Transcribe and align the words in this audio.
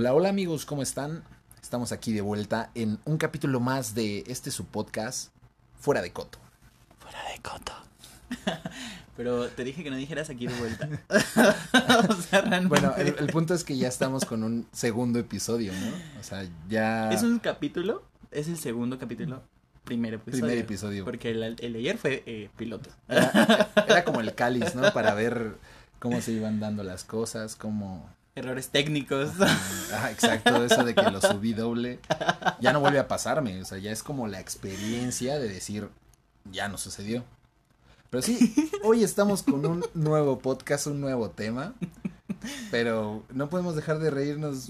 Hola, 0.00 0.14
hola 0.14 0.28
amigos, 0.30 0.64
¿cómo 0.64 0.80
están? 0.80 1.22
Estamos 1.60 1.92
aquí 1.92 2.14
de 2.14 2.22
vuelta 2.22 2.70
en 2.74 2.98
un 3.04 3.18
capítulo 3.18 3.60
más 3.60 3.94
de 3.94 4.24
este 4.28 4.50
su 4.50 4.64
podcast, 4.64 5.30
Fuera 5.78 6.00
de 6.00 6.10
Coto. 6.10 6.38
Fuera 6.98 7.18
de 7.30 7.38
coto. 7.42 7.72
Pero 9.18 9.48
te 9.48 9.62
dije 9.62 9.84
que 9.84 9.90
no 9.90 9.96
dijeras 9.96 10.30
aquí 10.30 10.46
de 10.46 10.54
vuelta. 10.54 10.88
o 12.08 12.14
sea, 12.14 12.40
realmente. 12.40 12.68
Bueno, 12.68 12.94
el, 12.96 13.08
el 13.08 13.26
punto 13.26 13.52
es 13.52 13.62
que 13.62 13.76
ya 13.76 13.88
estamos 13.88 14.24
con 14.24 14.42
un 14.42 14.66
segundo 14.72 15.18
episodio, 15.18 15.70
¿no? 15.74 15.92
O 16.18 16.22
sea, 16.22 16.48
ya... 16.70 17.12
Es 17.12 17.22
un 17.22 17.38
capítulo, 17.38 18.02
es 18.30 18.48
el 18.48 18.56
segundo 18.56 18.98
capítulo, 18.98 19.42
primer 19.84 20.14
episodio. 20.14 20.44
Primer 20.46 20.64
episodio. 20.64 21.04
Porque 21.04 21.32
el, 21.32 21.42
el 21.42 21.74
de 21.74 21.78
ayer 21.78 21.98
fue 21.98 22.22
eh, 22.24 22.48
piloto. 22.56 22.88
Era, 23.06 23.70
era 23.86 24.04
como 24.06 24.22
el 24.22 24.34
cáliz, 24.34 24.74
¿no? 24.74 24.94
Para 24.94 25.12
ver 25.12 25.58
cómo 25.98 26.22
se 26.22 26.32
iban 26.32 26.58
dando 26.58 26.84
las 26.84 27.04
cosas, 27.04 27.54
cómo... 27.54 28.08
Errores 28.40 28.70
técnicos. 28.70 29.32
Ah, 29.92 30.10
exacto, 30.10 30.64
eso 30.64 30.82
de 30.84 30.94
que 30.94 31.10
lo 31.10 31.20
subí 31.20 31.52
doble. 31.52 31.98
Ya 32.60 32.72
no 32.72 32.80
vuelve 32.80 32.98
a 33.00 33.08
pasarme, 33.08 33.60
o 33.60 33.64
sea, 33.64 33.76
ya 33.76 33.90
es 33.90 34.02
como 34.02 34.28
la 34.28 34.40
experiencia 34.40 35.38
de 35.38 35.48
decir, 35.48 35.88
ya 36.50 36.68
no 36.68 36.78
sucedió. 36.78 37.24
Pero 38.08 38.22
sí, 38.22 38.54
hoy 38.82 39.04
estamos 39.04 39.42
con 39.42 39.66
un 39.66 39.84
nuevo 39.92 40.38
podcast, 40.38 40.86
un 40.86 41.00
nuevo 41.00 41.30
tema. 41.30 41.74
Pero 42.70 43.24
no 43.28 43.50
podemos 43.50 43.76
dejar 43.76 43.98
de 43.98 44.10
reírnos 44.10 44.68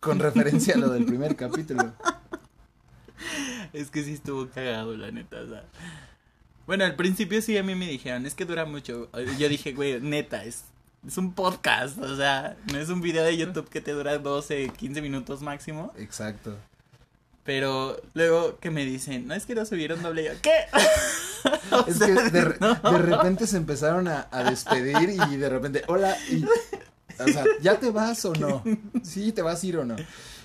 con 0.00 0.18
referencia 0.18 0.74
a 0.74 0.78
lo 0.78 0.88
del 0.90 1.04
primer 1.04 1.36
capítulo. 1.36 1.92
es 3.72 3.90
que 3.90 4.02
sí 4.02 4.14
estuvo 4.14 4.48
cagado, 4.48 4.96
la 4.96 5.12
neta. 5.12 5.40
O 5.40 5.48
sea. 5.48 5.64
Bueno, 6.66 6.84
al 6.84 6.96
principio 6.96 7.40
sí 7.42 7.56
a 7.58 7.62
mí 7.62 7.76
me 7.76 7.86
dijeron, 7.86 8.26
es 8.26 8.34
que 8.34 8.44
dura 8.44 8.64
mucho. 8.64 9.08
Yo 9.38 9.48
dije, 9.48 9.72
güey, 9.72 10.00
neta, 10.00 10.44
es, 10.44 10.64
es 11.06 11.16
un 11.18 11.32
podcast. 11.32 11.98
O 11.98 12.16
sea, 12.16 12.56
no 12.72 12.78
es 12.78 12.88
un 12.88 13.00
video 13.00 13.24
de 13.24 13.36
YouTube 13.36 13.68
que 13.68 13.80
te 13.80 13.92
dura 13.92 14.18
12, 14.18 14.70
15 14.76 15.02
minutos 15.02 15.42
máximo. 15.42 15.92
Exacto. 15.98 16.56
Pero 17.44 18.00
luego 18.14 18.58
que 18.58 18.70
me 18.70 18.84
dicen, 18.86 19.26
no 19.28 19.34
es 19.34 19.44
que 19.44 19.54
no 19.54 19.66
subieron 19.66 20.02
doble. 20.02 20.24
Yo, 20.24 20.30
¿Qué? 20.42 20.50
Es 21.86 21.98
sea, 21.98 22.06
que 22.06 22.14
de, 22.30 22.40
re- 22.44 22.56
no. 22.58 22.74
de 22.74 22.98
repente 22.98 23.46
se 23.46 23.58
empezaron 23.58 24.08
a, 24.08 24.28
a 24.30 24.44
despedir 24.44 25.10
y 25.30 25.36
de 25.36 25.48
repente, 25.50 25.82
hola, 25.88 26.16
y, 26.30 26.42
o 26.44 27.24
sea, 27.28 27.44
¿ya 27.60 27.78
te 27.78 27.90
vas 27.90 28.24
o 28.24 28.32
no? 28.34 28.62
Sí, 29.02 29.30
te 29.32 29.42
vas 29.42 29.62
a 29.62 29.66
ir 29.66 29.76
o 29.76 29.84
no. 29.84 29.94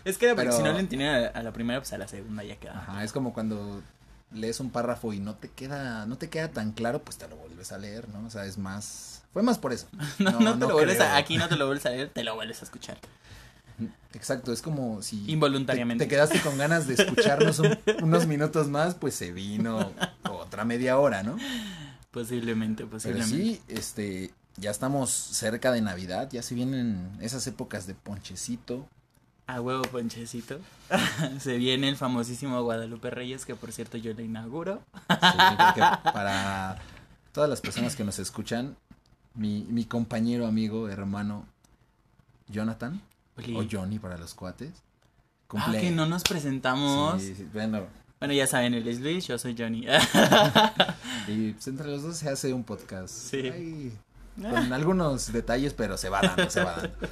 Es 0.03 0.17
que 0.17 0.33
Pero- 0.35 0.51
si 0.51 0.61
no 0.61 0.73
le 0.73 0.79
entendían 0.81 1.23
a, 1.23 1.27
a 1.27 1.41
la 1.43 1.53
primera, 1.53 1.79
pues 1.79 1.93
a 1.93 1.97
la 1.97 2.07
segunda 2.09 2.43
ya 2.43 2.57
queda. 2.57 2.79
Ajá, 2.79 3.03
es 3.05 3.13
como 3.13 3.31
cuando 3.33 3.81
lees 4.33 4.59
un 4.59 4.71
párrafo 4.71 5.13
y 5.13 5.19
no 5.21 5.35
te 5.35 5.47
queda, 5.49 6.05
no 6.05 6.17
te 6.17 6.29
queda 6.29 6.49
tan 6.49 6.73
claro, 6.73 6.99
pues 7.01 7.17
te 7.17 7.29
lo 7.29 7.37
vuelves 7.37 7.71
a 7.71 7.77
leer, 7.77 8.09
¿no? 8.09 8.27
O 8.27 8.29
sea, 8.29 8.45
es 8.45 8.57
más, 8.57 9.18
fue 9.33 9.43
más 9.43 9.57
por 9.59 9.73
eso. 9.73 9.87
No, 10.19 10.39
no, 10.39 10.53
te 10.53 10.59
lo 10.59 10.73
vuelves 10.73 10.97
creo. 10.97 11.07
a, 11.09 11.17
aquí 11.17 11.37
no 11.37 11.47
te 11.47 11.55
lo 11.55 11.65
vuelves 11.67 11.85
a 11.85 11.89
leer, 11.91 12.09
te 12.09 12.23
lo 12.23 12.35
vuelves 12.35 12.61
a 12.61 12.65
escuchar. 12.65 12.97
Exacto, 14.13 14.51
es 14.51 14.61
como 14.61 15.01
si 15.01 15.31
Involuntariamente. 15.31 16.03
Te, 16.03 16.09
te 16.09 16.15
quedaste 16.15 16.41
con 16.41 16.57
ganas 16.57 16.87
de 16.87 16.95
escucharnos 16.95 17.59
un- 17.59 17.77
unos 18.01 18.25
minutos 18.27 18.67
más, 18.67 18.95
pues 18.95 19.15
se 19.15 19.31
vino 19.31 19.91
otra 20.23 20.65
media 20.65 20.97
hora, 20.97 21.23
¿no? 21.23 21.37
Posiblemente, 22.11 22.83
Pero 22.83 22.89
posiblemente. 22.91 23.35
sí, 23.37 23.61
este, 23.67 24.33
ya 24.57 24.71
estamos 24.71 25.11
cerca 25.11 25.71
de 25.71 25.81
Navidad, 25.81 26.27
ya 26.31 26.41
se 26.41 26.55
vienen 26.55 27.11
esas 27.21 27.45
épocas 27.47 27.87
de 27.87 27.93
ponchecito. 27.93 28.87
A 29.47 29.61
huevo 29.61 29.81
ponchecito. 29.83 30.59
Se 31.39 31.57
viene 31.57 31.89
el 31.89 31.95
famosísimo 31.97 32.61
Guadalupe 32.63 33.09
Reyes, 33.09 33.45
que 33.45 33.55
por 33.55 33.71
cierto 33.71 33.97
yo 33.97 34.13
le 34.13 34.23
inauguro. 34.23 34.81
Sí, 35.09 35.15
para 36.03 36.77
todas 37.31 37.49
las 37.49 37.59
personas 37.61 37.95
que 37.95 38.03
nos 38.03 38.19
escuchan, 38.19 38.75
mi, 39.35 39.65
mi 39.69 39.85
compañero, 39.85 40.45
amigo, 40.47 40.89
hermano, 40.89 41.45
Jonathan, 42.47 43.01
Oli. 43.37 43.55
o 43.55 43.65
Johnny 43.69 43.99
para 43.99 44.17
los 44.17 44.33
cuates, 44.33 44.71
Ah, 45.55 45.71
que 45.71 45.89
no 45.89 46.05
nos 46.05 46.23
presentamos. 46.23 47.21
Sí, 47.21 47.33
sí, 47.35 47.47
bueno, 47.51 47.87
Bueno, 48.19 48.33
ya 48.35 48.45
saben, 48.45 48.75
él 48.75 48.87
es 48.87 48.99
Luis, 48.99 49.25
yo 49.27 49.37
soy 49.39 49.55
Johnny. 49.57 49.85
y 51.27 51.53
pues 51.53 51.67
entre 51.67 51.87
los 51.87 52.03
dos 52.03 52.17
se 52.17 52.29
hace 52.29 52.53
un 52.53 52.63
podcast. 52.63 53.13
Sí. 53.13 53.91
Con 54.39 54.71
algunos 54.71 55.33
detalles, 55.33 55.73
pero 55.73 55.97
se 55.97 56.09
va 56.09 56.21
dando, 56.21 56.49
se 56.49 56.63
va 56.63 56.75
dando. 56.75 57.07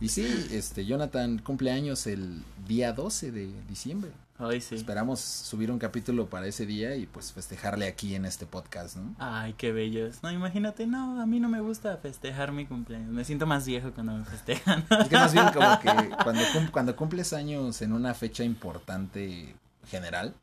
Y 0.00 0.08
sí, 0.08 0.48
este, 0.50 0.84
Jonathan 0.86 1.38
cumple 1.38 1.70
años 1.70 2.06
el 2.06 2.42
día 2.66 2.92
12 2.92 3.30
de 3.30 3.50
diciembre. 3.68 4.10
Ay, 4.42 4.60
sí. 4.60 4.74
Esperamos 4.74 5.20
subir 5.20 5.70
un 5.70 5.78
capítulo 5.78 6.28
para 6.28 6.48
ese 6.48 6.66
día 6.66 6.96
y 6.96 7.06
pues 7.06 7.32
festejarle 7.32 7.86
aquí 7.86 8.16
en 8.16 8.24
este 8.24 8.44
podcast, 8.44 8.96
¿no? 8.96 9.14
Ay, 9.18 9.54
qué 9.56 9.70
bellos. 9.70 10.20
No, 10.22 10.32
imagínate, 10.32 10.86
no, 10.86 11.20
a 11.20 11.26
mí 11.26 11.38
no 11.38 11.48
me 11.48 11.60
gusta 11.60 11.96
festejar 11.98 12.50
mi 12.50 12.66
cumpleaños. 12.66 13.10
Me 13.10 13.24
siento 13.24 13.46
más 13.46 13.66
viejo 13.66 13.92
cuando 13.92 14.14
me 14.14 14.24
festejan. 14.24 14.84
Es 15.02 15.08
que 15.08 15.16
más 15.16 15.32
bien 15.32 15.46
como 15.52 15.78
que 15.80 16.10
cuando, 16.24 16.42
cuando 16.72 16.96
cumples 16.96 17.32
años 17.32 17.82
en 17.82 17.92
una 17.92 18.14
fecha 18.14 18.42
importante 18.42 19.54
general, 19.86 20.34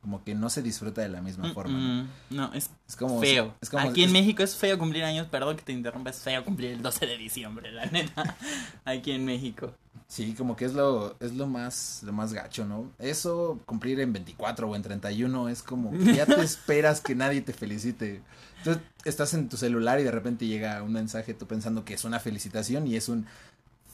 como 0.00 0.22
que 0.24 0.34
no 0.34 0.50
se 0.50 0.62
disfruta 0.62 1.02
de 1.02 1.08
la 1.08 1.20
misma 1.20 1.52
forma, 1.52 1.78
¿no? 1.78 2.04
Mm, 2.04 2.08
no, 2.30 2.52
es 2.52 2.70
Es 2.88 2.96
como... 2.96 3.20
feo. 3.20 3.54
Es 3.60 3.70
como, 3.70 3.88
Aquí 3.88 4.04
en 4.04 4.12
México 4.12 4.42
es 4.42 4.56
feo 4.56 4.78
cumplir 4.78 5.04
años, 5.04 5.26
perdón 5.28 5.56
que 5.56 5.62
te 5.62 5.72
interrumpa, 5.72 6.10
es 6.10 6.20
feo 6.20 6.44
cumplir 6.44 6.72
el 6.72 6.82
12 6.82 7.06
de 7.06 7.16
diciembre, 7.16 7.72
la 7.72 7.86
neta. 7.86 8.36
Aquí 8.84 9.12
en 9.12 9.24
México. 9.24 9.72
Sí, 10.08 10.34
como 10.34 10.54
que 10.54 10.64
es 10.64 10.72
lo, 10.72 11.16
es 11.18 11.34
lo 11.34 11.46
más, 11.46 12.02
lo 12.04 12.12
más 12.12 12.32
gacho, 12.32 12.64
¿no? 12.64 12.90
Eso, 12.98 13.58
cumplir 13.66 13.98
en 13.98 14.12
24 14.12 14.68
o 14.68 14.76
en 14.76 14.82
31, 14.82 15.48
es 15.48 15.62
como 15.62 15.90
que 15.90 16.14
ya 16.14 16.26
te 16.26 16.40
esperas 16.42 17.00
que 17.00 17.16
nadie 17.16 17.40
te 17.40 17.52
felicite. 17.52 18.22
Entonces, 18.58 18.82
estás 19.04 19.34
en 19.34 19.48
tu 19.48 19.56
celular 19.56 19.98
y 19.98 20.04
de 20.04 20.12
repente 20.12 20.46
llega 20.46 20.82
un 20.82 20.92
mensaje 20.92 21.34
tú 21.34 21.46
pensando 21.46 21.84
que 21.84 21.94
es 21.94 22.04
una 22.04 22.20
felicitación 22.20 22.86
y 22.86 22.94
es 22.94 23.08
un 23.08 23.26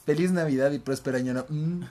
feliz 0.05 0.33
Navidad 0.33 0.71
y 0.73 0.79
próspero 0.79 1.17
año. 1.17 1.33
No, 1.33 1.47
mm, 1.49 1.83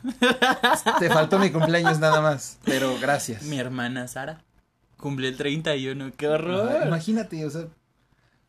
te 1.00 1.10
faltó 1.10 1.40
mi 1.40 1.50
cumpleaños 1.50 2.00
nada 2.00 2.22
más, 2.22 2.60
pero 2.64 2.98
gracias. 3.00 3.44
Mi 3.44 3.58
hermana 3.58 4.08
Sara 4.08 4.44
cumple 4.98 5.30
el 5.30 5.38
31, 5.38 6.12
qué 6.16 6.28
horror. 6.28 6.86
Imagínate, 6.86 7.44
o 7.44 7.50
sea, 7.50 7.66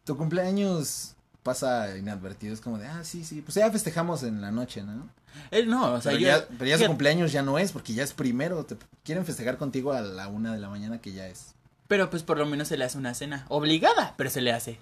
tu 0.04 0.18
cumpleaños 0.18 1.16
pasa 1.42 1.96
inadvertido, 1.96 2.52
es 2.52 2.60
como 2.60 2.78
de, 2.78 2.86
ah, 2.86 3.02
sí, 3.04 3.24
sí, 3.24 3.40
pues 3.40 3.54
ya 3.54 3.70
festejamos 3.70 4.22
en 4.22 4.40
la 4.40 4.52
noche, 4.52 4.82
¿no? 4.82 5.08
Él 5.50 5.68
no, 5.68 5.92
o 5.94 6.00
sea, 6.00 6.12
pero, 6.12 6.20
yo. 6.22 6.28
ya, 6.28 6.46
pero 6.58 6.66
ya 6.70 6.78
su 6.78 6.86
cumpleaños 6.86 7.32
ya 7.32 7.42
no 7.42 7.58
es, 7.58 7.72
porque 7.72 7.94
ya 7.94 8.02
es 8.02 8.12
primero, 8.12 8.64
te 8.64 8.76
quieren 9.04 9.24
festejar 9.26 9.58
contigo 9.58 9.92
a 9.92 10.00
la 10.00 10.28
una 10.28 10.52
de 10.54 10.60
la 10.60 10.68
mañana 10.68 11.00
que 11.00 11.12
ya 11.12 11.26
es. 11.28 11.54
Pero 11.88 12.08
pues 12.10 12.22
por 12.22 12.38
lo 12.38 12.46
menos 12.46 12.68
se 12.68 12.76
le 12.76 12.84
hace 12.84 12.96
una 12.98 13.14
cena. 13.14 13.44
Obligada, 13.48 14.14
pero 14.16 14.30
se 14.30 14.40
le 14.40 14.52
hace. 14.52 14.78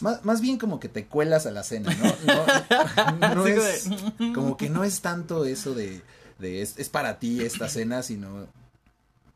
Más, 0.00 0.24
más 0.24 0.40
bien 0.40 0.58
como 0.58 0.80
que 0.80 0.88
te 0.88 1.06
cuelas 1.06 1.46
a 1.46 1.50
la 1.52 1.62
cena, 1.62 1.94
¿no? 1.94 3.28
No, 3.34 3.46
es, 3.46 3.84
como 3.84 3.96
de- 4.18 4.32
como 4.34 4.56
que 4.56 4.68
no 4.68 4.84
es 4.84 5.00
tanto 5.00 5.44
eso 5.44 5.74
de, 5.74 6.02
de 6.38 6.62
es, 6.62 6.78
es 6.78 6.88
para 6.88 7.18
ti 7.18 7.40
esta 7.42 7.68
cena, 7.68 8.02
sino, 8.02 8.46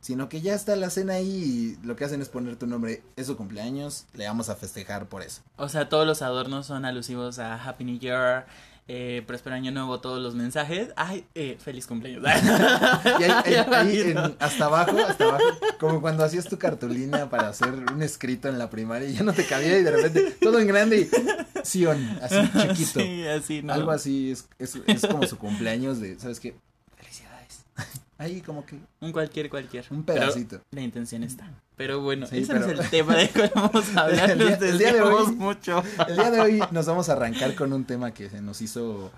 sino 0.01 0.29
que 0.29 0.41
ya 0.41 0.55
está 0.55 0.75
la 0.77 0.91
cena 0.91 1.15
ahí 1.15 1.77
y 1.83 1.87
lo 1.87 1.95
que 1.97 2.05
hacen 2.05 2.21
es 2.23 2.29
poner 2.29 2.57
tu 2.57 2.67
nombre, 2.67 3.03
es 3.17 3.27
su 3.29 3.37
cumpleaños, 3.37 4.07
le 4.15 4.27
vamos 4.27 4.49
a 4.49 4.57
festejar 4.57 5.07
por 5.09 5.23
eso. 5.23 5.43
O 5.57 5.69
sea, 5.69 5.89
todos 5.89 6.07
los 6.07 6.23
adornos 6.23 6.67
son 6.67 6.85
alusivos 6.85 7.39
a 7.39 7.63
Happy 7.63 7.85
New 7.85 7.99
Year, 7.99 8.47
eh, 8.89 9.23
Próspero 9.27 9.55
Año 9.55 9.71
Nuevo, 9.71 10.01
todos 10.01 10.21
los 10.21 10.35
mensajes. 10.35 10.89
Ay, 10.97 11.25
eh, 11.35 11.57
feliz 11.63 11.87
cumpleaños. 11.87 12.25
Y 12.25 13.23
ahí, 13.23 13.33
ahí- 13.45 13.55
ahí 13.73 14.15
hasta 14.41 14.65
abajo, 14.65 14.97
hasta 14.99 15.25
abajo, 15.25 15.45
como 15.79 16.01
cuando 16.01 16.25
hacías 16.25 16.47
tu 16.47 16.59
cartulina 16.59 17.29
para 17.31 17.49
hacer 17.49 17.69
un 17.71 18.03
escrito 18.03 18.49
en 18.49 18.59
la 18.59 18.71
primaria 18.71 19.09
y 19.09 19.15
ya 19.15 19.23
no 19.23 19.33
te 19.33 19.45
cabía 19.47 19.79
y 19.79 19.83
de 19.83 19.91
repente 19.91 20.31
todo 20.41 20.59
en 20.59 20.67
grande 20.67 21.01
y 21.03 21.09
Sion, 21.65 22.19
así 22.23 22.37
chiquito. 22.63 23.01
Sí, 23.01 23.27
así, 23.27 23.63
¿no? 23.63 23.73
Algo 23.75 23.91
así 23.91 24.31
es, 24.31 24.49
es, 24.59 24.77
es 24.87 25.07
como 25.07 25.27
su 25.27 25.37
cumpleaños 25.39 26.01
de, 26.01 26.19
¿sabes 26.19 26.41
qué? 26.41 26.57
Felicidades. 26.97 27.65
Ahí 28.19 28.41
como 28.41 28.65
que 28.67 28.79
Un 29.01 29.13
cualquier, 29.13 29.49
cualquier. 29.51 29.85
un 29.91 30.03
Pero 30.03 30.21
pedacito. 30.21 30.61
la 30.73 30.81
intención 30.81 31.23
está. 31.23 31.49
Pero 31.79 32.01
bueno, 32.03 32.27
Sí, 32.27 32.39
ese 32.41 32.53
pero- 32.53 32.67
no 32.67 32.73
es 32.75 32.81
el 32.81 32.91
tema 32.91 33.17
de 33.17 33.31
cual 33.31 33.53
vamos 33.55 33.97
a 33.97 34.01
hablar. 34.05 34.31
El 34.33 34.39
día- 34.41 34.51
nos 34.51 34.63
el 34.63 34.79
día 34.79 34.93
de 34.93 35.01
hoy- 35.01 35.33
mucho. 35.37 35.83
El 36.09 36.17
día 36.17 36.31
de 36.31 36.41
hoy 36.41 36.63
nos 36.73 36.85
vamos 36.87 37.09
a 37.09 37.13
arrancar 37.13 37.55
con 37.55 37.73
un 37.73 37.85
tema 37.87 38.13
que 38.13 38.29
se 38.29 38.43
nos 38.43 38.61
hizo 38.61 39.11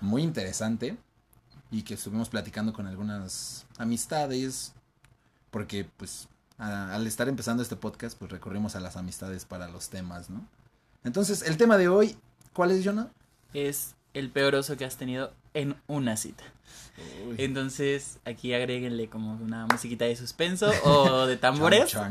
muy 0.00 0.22
interesante 0.22 0.96
y 1.72 1.82
que 1.82 1.94
estuvimos 1.94 2.28
platicando 2.28 2.72
con 2.72 2.86
algunas 2.86 3.66
amistades 3.78 4.72
porque 5.50 5.86
pues 5.96 6.28
a- 6.58 6.94
al 6.94 7.06
estar 7.06 7.28
empezando 7.28 7.62
este 7.62 7.74
podcast 7.76 8.16
pues 8.18 8.30
recurrimos 8.30 8.76
a 8.76 8.80
las 8.80 8.96
amistades 8.96 9.44
para 9.44 9.66
los 9.68 9.88
temas, 9.88 10.30
¿no? 10.30 10.46
Entonces, 11.04 11.42
el 11.42 11.56
tema 11.56 11.76
de 11.78 11.88
hoy, 11.88 12.16
¿cuál 12.52 12.70
es, 12.70 12.84
Jonah? 12.84 13.08
Es 13.54 13.94
el 14.14 14.30
peor 14.30 14.54
oso 14.54 14.76
que 14.76 14.84
has 14.84 14.96
tenido 14.96 15.32
en 15.52 15.76
una 15.86 16.16
cita. 16.16 16.44
Entonces, 17.38 18.18
aquí 18.24 18.54
agréguenle 18.54 19.08
como 19.08 19.32
una 19.34 19.66
musiquita 19.66 20.04
de 20.04 20.14
suspenso 20.16 20.70
o 20.84 21.26
de 21.26 21.36
tambores. 21.36 21.94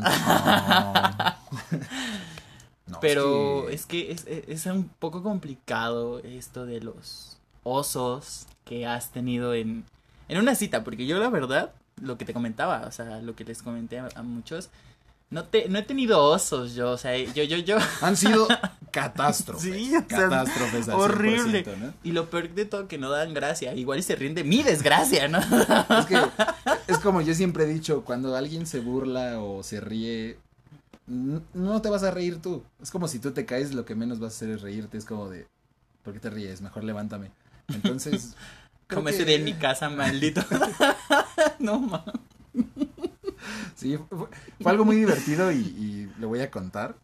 No, 2.86 3.00
Pero 3.00 3.70
es 3.70 3.76
es 3.82 3.86
que 3.86 4.12
es, 4.12 4.26
es- 4.28 4.44
es 4.50 4.66
un 4.66 4.90
poco 4.90 5.24
complicado 5.24 6.20
esto 6.20 6.66
de 6.66 6.82
los 6.82 7.38
osos 7.64 8.46
que 8.66 8.86
has 8.86 9.12
tenido 9.12 9.54
en, 9.54 9.86
en 10.28 10.38
una 10.38 10.54
cita, 10.54 10.84
porque 10.84 11.06
yo 11.06 11.18
la 11.18 11.30
verdad, 11.30 11.72
lo 12.02 12.18
que 12.18 12.26
te 12.26 12.34
comentaba, 12.34 12.82
o 12.86 12.92
sea, 12.92 13.22
lo 13.22 13.36
que 13.38 13.46
les 13.46 13.64
comenté 13.64 14.00
a, 14.00 14.10
a 14.16 14.22
muchos, 14.24 14.70
no 15.30 15.46
te, 15.46 15.70
no 15.70 15.80
he 15.80 15.84
tenido 15.84 16.22
osos 16.26 16.76
yo, 16.76 16.92
o 16.92 16.98
sea, 16.98 17.18
yo, 17.18 17.44
yo, 17.44 17.56
yo, 17.58 17.78
Han 18.02 18.18
sido 18.18 18.48
catástrofes. 18.94 19.64
Sí, 19.74 19.88
o 19.90 20.00
sea, 20.08 20.08
catástrofes 20.08 20.88
al 20.88 20.96
horrible. 20.96 21.66
100%, 21.66 21.78
¿no? 21.78 21.94
Y 22.04 22.12
lo 22.14 22.30
peor 22.30 22.50
de 22.54 22.66
todo 22.66 22.88
que 22.88 22.98
no 22.98 23.10
dan 23.10 23.34
gracia. 23.34 23.74
Igual 23.76 24.00
y 24.00 24.04
se 24.04 24.16
ríen 24.16 24.36
de 24.36 24.44
mi 24.46 24.64
desgracia, 24.64 25.28
¿no? 25.28 25.40
Es 25.40 26.06
que 26.06 26.18
es 26.88 27.00
como 27.00 27.22
yo 27.22 27.34
siempre 27.34 27.64
he 27.64 27.68
dicho, 27.68 28.04
cuando 28.06 28.36
alguien 28.38 28.66
se 28.68 28.80
burla 28.80 29.40
o 29.42 29.64
se 29.64 29.82
ríe, 29.82 30.38
no 31.08 31.82
te 31.82 31.90
vas 31.90 32.04
a 32.04 32.12
reír 32.12 32.42
tú. 32.42 32.64
Es 32.82 32.92
como 32.92 33.08
si 33.08 33.20
tú 33.20 33.32
te 33.32 33.46
caes, 33.46 33.74
lo 33.74 33.84
que 33.86 33.96
menos 33.96 34.20
vas 34.20 34.34
a 34.34 34.36
hacer 34.38 34.50
es 34.52 34.62
reírte. 34.62 34.98
Es 34.98 35.06
como 35.06 35.30
de, 35.30 35.48
¿por 36.04 36.14
qué 36.14 36.20
te 36.20 36.30
ríes? 36.30 36.62
Mejor 36.62 36.84
levántame. 36.86 37.32
Entonces, 37.68 38.36
Como 38.88 39.10
ese 39.10 39.20
que- 39.20 39.26
de 39.26 39.36
en 39.36 39.44
mi 39.46 39.54
casa, 39.54 39.90
maldito. 39.90 40.42
no 41.60 41.80
mames. 41.80 42.14
Sí, 43.76 43.98
fue, 44.10 44.28
fue 44.62 44.72
algo 44.72 44.86
muy 44.86 44.96
divertido 44.96 45.52
y, 45.52 45.56
y 45.58 46.12
le 46.20 46.26
voy 46.26 46.40
a 46.42 46.52
contar. 46.52 46.96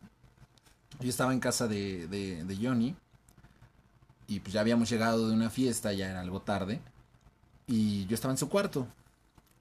Yo 1.00 1.10
estaba 1.10 1.34
en 1.34 1.40
casa 1.40 1.68
de, 1.68 2.08
de, 2.08 2.44
de 2.44 2.56
Johnny 2.58 2.96
y 4.28 4.42
pues 4.42 4.54
ya 4.54 4.62
habíamos 4.62 4.90
llegado 4.90 5.28
de 5.28 5.34
una 5.34 5.50
fiesta, 5.50 5.94
ya 5.94 6.10
era 6.10 6.22
algo 6.22 6.42
tarde 6.42 6.82
y 7.68 8.06
yo 8.08 8.16
estaba 8.16 8.34
en 8.34 8.38
su 8.38 8.50
cuarto. 8.50 8.88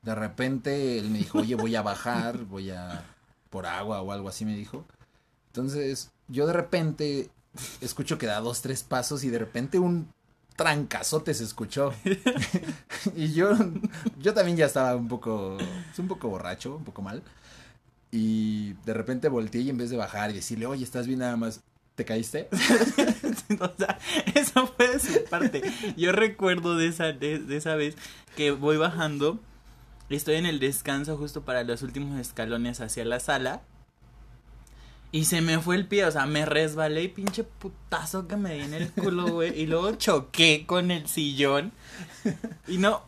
De 0.03 0.15
repente 0.15 0.99
él 0.99 1.11
me 1.11 1.19
dijo, 1.19 1.39
oye, 1.39 1.55
voy 1.55 1.77
a 1.77 1.83
bajar, 1.83 2.45
voy 2.45 2.71
a 2.71 3.05
por 3.51 3.67
agua 3.67 4.03
o 4.03 4.13
algo 4.13 4.29
así 4.29 4.45
me 4.45 4.57
dijo. 4.57 4.85
Entonces 5.49 6.11
yo 6.29 6.47
de 6.47 6.53
repente 6.53 7.31
escucho 7.81 8.19
que 8.19 8.27
da 8.27 8.41
dos, 8.41 8.61
tres 8.63 8.83
pasos 8.83 9.25
y 9.25 9.31
de 9.31 9.39
repente 9.39 9.79
un 9.79 10.13
trancazote 10.57 11.33
se 11.35 11.45
escuchó. 11.45 11.93
y 13.17 13.33
yo, 13.33 13.51
yo 14.19 14.35
también 14.35 14.57
ya 14.57 14.67
estaba 14.67 14.97
un 14.97 15.09
poco, 15.09 15.57
un 15.97 16.09
poco 16.09 16.29
borracho, 16.29 16.77
un 16.77 16.85
poco 16.85 17.01
mal. 17.01 17.23
Y 18.11 18.73
de 18.85 18.95
repente 18.95 19.29
volteé 19.29 19.63
y 19.63 19.71
en 19.71 19.79
vez 19.79 19.91
de 19.91 19.97
bajar 19.97 20.31
y 20.31 20.35
decirle, 20.35 20.67
oye, 20.67 20.85
¿estás 20.85 21.07
bien 21.07 21.19
nada 21.21 21.37
más? 21.37 21.61
¿Te 21.95 22.05
caíste? 22.05 22.49
o 23.61 23.73
sea, 23.77 23.99
eso 24.35 24.67
fue 24.69 24.89
de 24.89 24.99
su 25.01 25.25
parte. 25.25 25.63
Yo 25.97 26.13
recuerdo 26.13 26.77
de 26.77 26.87
esa, 26.87 27.13
de, 27.13 27.39
de 27.39 27.57
esa 27.57 27.75
vez 27.75 27.97
que 28.37 28.53
voy 28.53 28.77
bajando. 28.77 29.41
Estoy 30.09 30.37
en 30.37 30.47
el 30.47 30.59
descanso 30.59 31.17
justo 31.17 31.45
para 31.45 31.65
los 31.65 31.83
últimos 31.83 32.19
escalones 32.19 32.81
hacia 32.81 33.05
la 33.05 33.21
sala. 33.21 33.63
Y 35.11 35.25
se 35.25 35.41
me 35.41 35.59
fue 35.59 35.77
el 35.77 35.87
pie, 35.87 36.05
o 36.05 36.11
sea, 36.11 36.27
me 36.27 36.45
resbalé 36.45 37.03
y 37.03 37.09
pinche 37.09 37.43
putazo 37.43 38.29
que 38.29 38.37
me 38.37 38.55
di 38.55 38.61
en 38.61 38.75
el 38.75 38.93
culo, 38.93 39.27
güey. 39.27 39.59
Y 39.59 39.67
luego 39.67 39.93
choqué 39.97 40.65
con 40.67 40.91
el 40.91 41.09
sillón. 41.09 41.73
Y 42.67 42.77
no, 42.77 43.03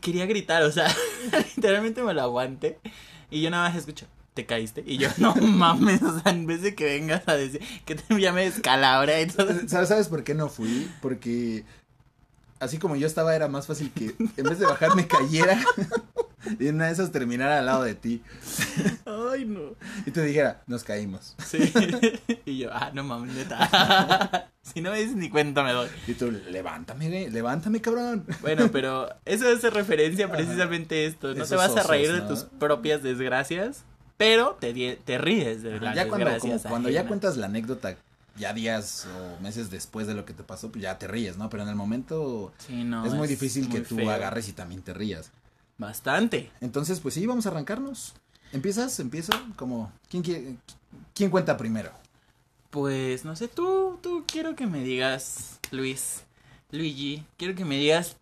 quería 0.00 0.26
gritar, 0.26 0.62
o 0.62 0.70
sea, 0.70 0.86
literalmente 1.56 2.02
me 2.02 2.14
lo 2.14 2.22
aguanté. 2.22 2.78
Y 3.30 3.42
yo 3.42 3.50
nada 3.50 3.68
más 3.68 3.76
escucho, 3.76 4.06
¿te 4.36 4.44
caíste? 4.44 4.84
Y 4.86 4.98
yo, 4.98 5.08
no 5.18 5.34
mames, 5.34 6.02
o 6.02 6.20
sea, 6.20 6.30
en 6.30 6.46
vez 6.46 6.60
de 6.62 6.74
que 6.74 6.84
vengas 6.84 7.26
a 7.26 7.34
decir 7.34 7.60
que 7.84 7.96
te, 7.96 8.20
ya 8.20 8.32
me 8.32 8.44
descalabra 8.44 9.20
y 9.22 9.26
todo. 9.26 9.48
¿Sabes, 9.66 9.88
¿Sabes 9.88 10.08
por 10.08 10.22
qué 10.22 10.34
no 10.34 10.48
fui? 10.48 10.88
Porque 11.00 11.64
así 12.60 12.78
como 12.78 12.96
yo 12.96 13.06
estaba, 13.06 13.34
era 13.34 13.48
más 13.48 13.66
fácil 13.66 13.90
que 13.90 14.14
en 14.36 14.44
vez 14.44 14.58
de 14.58 14.66
bajar 14.66 14.94
me 14.94 15.06
cayera 15.06 15.58
y 16.60 16.68
en 16.68 16.76
una 16.76 16.86
de 16.86 16.92
esas 16.92 17.12
terminara 17.12 17.58
al 17.58 17.66
lado 17.66 17.82
de 17.82 17.94
ti 17.94 18.22
Ay, 19.04 19.46
no. 19.46 19.74
y 20.04 20.10
te 20.10 20.22
dijera, 20.22 20.62
nos 20.66 20.84
caímos. 20.84 21.34
Sí. 21.44 21.72
Y 22.44 22.58
yo, 22.58 22.70
ah, 22.72 22.90
no 22.94 23.04
mames, 23.04 23.34
neta. 23.34 24.50
Si 24.62 24.80
no 24.80 24.90
me 24.90 24.98
dices 24.98 25.16
ni 25.16 25.30
cuenta 25.30 25.62
me 25.62 25.72
doy. 25.72 25.88
Y 26.06 26.14
tú, 26.14 26.30
levántame, 26.30 27.08
güey, 27.08 27.30
levántame, 27.30 27.80
cabrón. 27.80 28.26
Bueno, 28.42 28.68
pero 28.70 29.08
eso 29.24 29.48
hace 29.48 29.70
referencia 29.70 30.30
precisamente 30.30 31.04
a 31.04 31.08
esto. 31.08 31.28
No 31.28 31.34
Esos 31.34 31.48
te 31.48 31.56
vas 31.56 31.70
a 31.70 31.80
osos, 31.80 31.86
reír 31.86 32.12
de 32.12 32.20
tus 32.22 32.44
propias 32.44 33.02
desgracias, 33.02 33.84
pero 34.16 34.56
te, 34.60 34.96
te 34.96 35.18
ríes 35.18 35.62
de 35.62 35.80
las 35.80 35.94
ya 35.94 36.08
cuando, 36.08 36.38
como 36.38 36.62
cuando 36.62 36.88
ya 36.90 37.06
cuentas 37.06 37.36
la 37.36 37.46
anécdota, 37.46 37.96
ya 38.36 38.52
días 38.52 39.06
o 39.06 39.40
meses 39.42 39.70
después 39.70 40.06
de 40.06 40.14
lo 40.14 40.24
que 40.24 40.32
te 40.34 40.42
pasó, 40.42 40.70
pues 40.70 40.82
ya 40.82 40.98
te 40.98 41.06
ríes, 41.06 41.36
¿no? 41.36 41.48
Pero 41.50 41.62
en 41.62 41.68
el 41.68 41.74
momento 41.76 42.52
Sí, 42.58 42.84
no, 42.84 43.06
es 43.06 43.12
muy 43.14 43.28
difícil 43.28 43.68
que 43.68 43.80
tú 43.80 43.96
feo. 43.96 44.10
agarres 44.10 44.48
y 44.48 44.52
también 44.52 44.82
te 44.82 44.92
rías. 44.94 45.30
Bastante. 45.78 46.50
Entonces, 46.60 47.00
pues 47.00 47.14
sí, 47.14 47.26
vamos 47.26 47.46
a 47.46 47.50
arrancarnos. 47.50 48.14
¿Empiezas? 48.52 48.98
¿Empiezo? 49.00 49.32
Como, 49.56 49.92
¿quién, 50.08 50.22
quiere- 50.22 50.56
quién 51.14 51.30
cuenta 51.30 51.56
primero? 51.56 51.90
Pues, 52.70 53.24
no 53.24 53.36
sé, 53.36 53.48
tú, 53.48 53.98
tú 54.02 54.24
quiero 54.26 54.54
que 54.54 54.66
me 54.66 54.82
digas, 54.84 55.58
Luis, 55.70 56.22
Luigi, 56.70 57.24
quiero 57.38 57.54
que 57.54 57.64
me 57.64 57.76
digas 57.78 58.16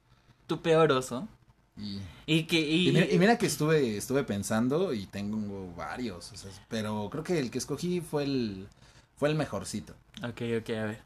tu 0.47 0.61
peor 0.63 0.93
oso. 0.93 1.27
Y, 1.77 2.01
Y 2.27 2.45
que, 2.45 2.61
y, 2.61 2.89
y 2.89 2.93
mira, 2.93 3.07
y 3.11 3.19
mira 3.19 3.39
que 3.39 3.47
estuve, 3.47 3.97
estuve 3.97 4.23
pensando 4.25 4.95
y 4.95 5.07
tengo 5.07 5.73
varios, 5.75 6.31
o 6.33 6.37
sea, 6.37 6.51
pero 6.69 7.09
creo 7.11 7.25
que 7.25 7.39
el 7.39 7.51
que 7.51 7.59
escogí 7.59 8.01
fue 8.01 8.23
el, 8.25 8.69
fue 9.17 9.29
el 9.29 9.35
mejorcito. 9.35 9.95
Ok, 10.23 10.43
ok, 10.61 10.71
a 10.71 10.85
ver. 10.85 11.03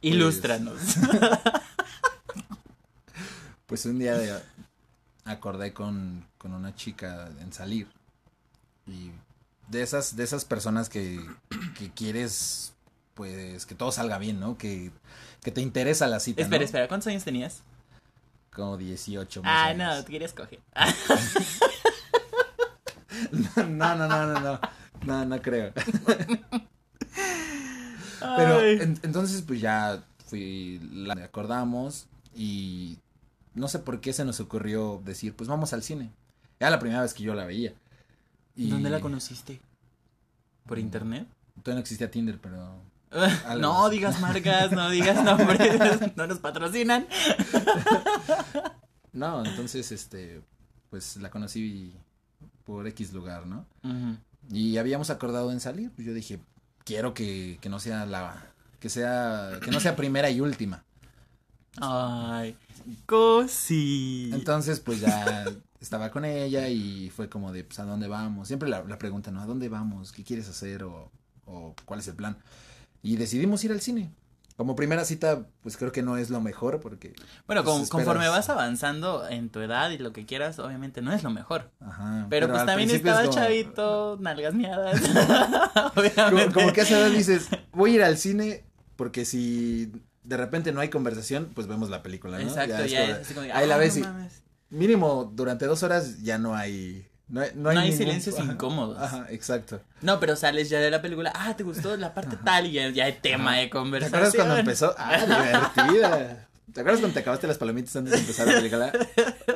Ilústranos. 0.00 0.80
Pues 3.66 3.86
un 3.86 3.98
día 3.98 4.14
de- 4.18 4.38
acordé 5.24 5.72
con, 5.72 6.26
con 6.36 6.52
una 6.52 6.74
chica 6.74 7.30
en 7.40 7.52
salir. 7.52 7.88
Y 8.86 9.10
de 9.68 9.82
esas, 9.82 10.14
de 10.16 10.24
esas 10.24 10.44
personas 10.44 10.88
que, 10.90 11.24
que 11.78 11.90
quieres, 11.90 12.74
pues, 13.14 13.64
que 13.64 13.74
todo 13.74 13.92
salga 13.92 14.18
bien, 14.18 14.40
¿no? 14.40 14.58
Que, 14.58 14.90
que 15.42 15.50
te 15.52 15.62
interesa 15.62 16.06
la 16.06 16.20
cita. 16.20 16.42
espera, 16.42 16.58
¿no? 16.60 16.64
espera, 16.66 16.88
¿cuántos 16.88 17.06
años 17.06 17.24
tenías? 17.24 17.62
Como 18.54 18.76
18 18.76 19.42
más 19.42 19.50
Ah, 19.50 19.68
o 19.70 19.72
no, 19.72 19.78
menos. 19.78 20.04
te 20.04 20.12
querías 20.12 20.32
coger. 20.32 20.60
no, 23.32 23.66
no, 23.66 23.96
no, 23.96 24.26
no, 24.26 24.40
no. 24.40 24.60
No, 25.04 25.24
no 25.24 25.42
creo. 25.42 25.72
Pero 28.36 28.60
en- 28.64 29.00
entonces, 29.02 29.42
pues 29.42 29.60
ya 29.60 30.02
fui, 30.26 30.78
la 30.92 31.14
acordamos 31.24 32.06
y 32.34 32.98
no 33.54 33.68
sé 33.68 33.78
por 33.80 34.00
qué 34.00 34.12
se 34.12 34.24
nos 34.24 34.38
ocurrió 34.40 35.02
decir, 35.04 35.34
pues 35.34 35.48
vamos 35.48 35.72
al 35.72 35.82
cine. 35.82 36.10
Era 36.60 36.70
la 36.70 36.78
primera 36.78 37.02
vez 37.02 37.14
que 37.14 37.24
yo 37.24 37.34
la 37.34 37.44
veía. 37.44 37.74
Y 38.54 38.70
¿Dónde 38.70 38.90
la 38.90 39.00
conociste? 39.00 39.60
¿Por 40.66 40.78
Mm. 40.78 40.82
internet? 40.82 41.26
Todavía 41.62 41.74
no 41.74 41.80
existía 41.80 42.10
Tinder, 42.10 42.38
pero 42.40 42.76
No 43.58 43.88
digas 43.90 44.20
marcas, 44.20 44.72
no 44.72 44.88
digas 44.90 45.22
nombres, 45.22 45.80
no 46.16 46.26
nos 46.26 46.38
patrocinan. 46.38 47.06
no, 49.12 49.44
entonces 49.44 49.92
este 49.92 50.42
pues 50.90 51.16
la 51.16 51.30
conocí 51.30 51.94
por 52.64 52.86
X 52.86 53.12
lugar, 53.12 53.46
¿no? 53.46 53.66
Y 54.50 54.76
habíamos 54.76 55.10
acordado 55.10 55.50
en 55.52 55.60
salir, 55.60 55.90
pues 55.90 56.06
yo 56.06 56.12
dije, 56.12 56.40
quiero 56.84 57.14
que, 57.14 57.58
que 57.60 57.68
no 57.68 57.78
sea 57.80 58.06
la 58.06 58.52
que 58.80 58.88
sea 58.88 59.58
que 59.62 59.70
no 59.70 59.80
sea 59.80 59.96
primera 59.96 60.30
y 60.30 60.40
última. 60.40 60.84
Ay, 61.80 62.56
cosi. 63.06 64.30
Entonces, 64.32 64.80
pues 64.80 65.00
ya 65.00 65.46
estaba 65.80 66.10
con 66.10 66.24
ella 66.24 66.68
y 66.68 67.10
fue 67.10 67.28
como 67.28 67.52
de, 67.52 67.64
pues, 67.64 67.78
¿a 67.78 67.84
dónde 67.84 68.08
vamos? 68.08 68.48
Siempre 68.48 68.68
la, 68.68 68.82
la 68.84 68.98
pregunta, 68.98 69.30
¿no? 69.30 69.40
¿A 69.40 69.46
dónde 69.46 69.68
vamos? 69.68 70.12
¿Qué 70.12 70.22
quieres 70.24 70.48
hacer? 70.48 70.82
O, 70.84 71.10
o 71.46 71.74
cuál 71.86 72.00
es 72.00 72.08
el 72.08 72.14
plan? 72.16 72.36
Y 73.02 73.16
decidimos 73.16 73.64
ir 73.64 73.72
al 73.72 73.80
cine. 73.80 74.12
Como 74.56 74.76
primera 74.76 75.04
cita, 75.04 75.46
pues 75.62 75.76
creo 75.76 75.92
que 75.92 76.02
no 76.02 76.18
es 76.18 76.28
lo 76.30 76.40
mejor 76.40 76.78
porque... 76.80 77.14
bueno, 77.46 77.64
pues, 77.64 77.74
con- 77.74 77.86
conforme 77.88 78.28
vas 78.28 78.48
avanzando 78.50 79.26
en 79.26 79.48
tu 79.48 79.60
edad 79.60 79.90
y 79.90 79.98
lo 79.98 80.12
que 80.12 80.26
quieras, 80.26 80.58
obviamente 80.58 81.00
no 81.02 81.12
es 81.12 81.22
lo 81.22 81.30
mejor. 81.30 81.70
Ajá. 81.80 82.26
Pero, 82.28 82.48
pues 82.48 82.64
también 82.66 82.90
estaba 82.90 83.22
es 83.22 83.28
como- 83.30 83.40
chavito, 83.40 84.18
nalgas 84.20 84.54
miadas. 84.54 85.00
Como, 85.74 85.90
obviamente. 85.96 86.52
como 86.52 86.72
que 86.72 86.80
a 86.82 86.84
esa 86.84 86.98
edad 86.98 87.10
dices, 87.10 87.48
voy 87.72 87.92
a 87.92 87.94
ir 87.94 88.02
al 88.04 88.18
cine 88.18 88.62
porque 88.96 89.24
si 89.24 89.90
de 90.22 90.36
repente 90.36 90.70
no 90.70 90.80
hay 90.80 90.90
conversación, 90.90 91.50
pues 91.54 91.66
vemos 91.66 91.88
la 91.90 92.02
película, 92.02 92.38
¿no? 92.38 92.44
Exacto, 92.44 92.84
ya 92.84 93.00
como 93.06 93.18
es 93.20 93.28
como 93.32 93.40
ahí 93.54 93.66
la 93.66 93.74
"Ah, 93.74 93.78
ves 93.78 93.94
no 93.96 94.00
y- 94.00 94.02
mames". 94.04 94.42
Mínimo, 94.70 95.32
durante 95.34 95.66
dos 95.66 95.82
horas 95.82 96.22
ya 96.22 96.38
no 96.38 96.54
hay... 96.54 97.06
No 97.28 97.40
hay, 97.40 97.50
no 97.54 97.70
hay 97.70 97.74
No 97.76 97.80
hay 97.82 97.90
ningún- 97.90 97.98
silencios 97.98 98.38
ajá, 98.38 98.52
incómodos. 98.52 98.98
Ajá, 99.00 99.26
exacto. 99.30 99.80
No, 100.02 100.20
pero 100.20 100.36
sales 100.36 100.68
ya 100.68 100.80
de 100.80 100.90
la 100.90 101.00
película, 101.02 101.32
ah, 101.34 101.56
te 101.56 101.62
gustó 101.64 101.96
la 101.96 102.12
parte 102.14 102.36
tal 102.44 102.66
y 102.66 102.72
ya, 102.72 102.90
ya 102.90 103.04
hay 103.06 103.14
tema 103.14 103.56
de 103.56 103.64
¿Te 103.64 103.70
conversación. 103.70 104.14
acuerdas 104.16 104.34
cuando 104.36 104.56
empezó? 104.58 104.94
Ah, 104.98 105.72
divertida. 105.76 106.48
¿Te 106.72 106.80
acuerdas 106.80 107.00
cuando 107.00 107.14
te 107.14 107.20
acabaste 107.20 107.46
las 107.46 107.58
palomitas 107.58 107.94
antes 107.96 108.12
de 108.14 108.18
empezar 108.20 108.46
la 108.46 108.54
película? 108.54 108.92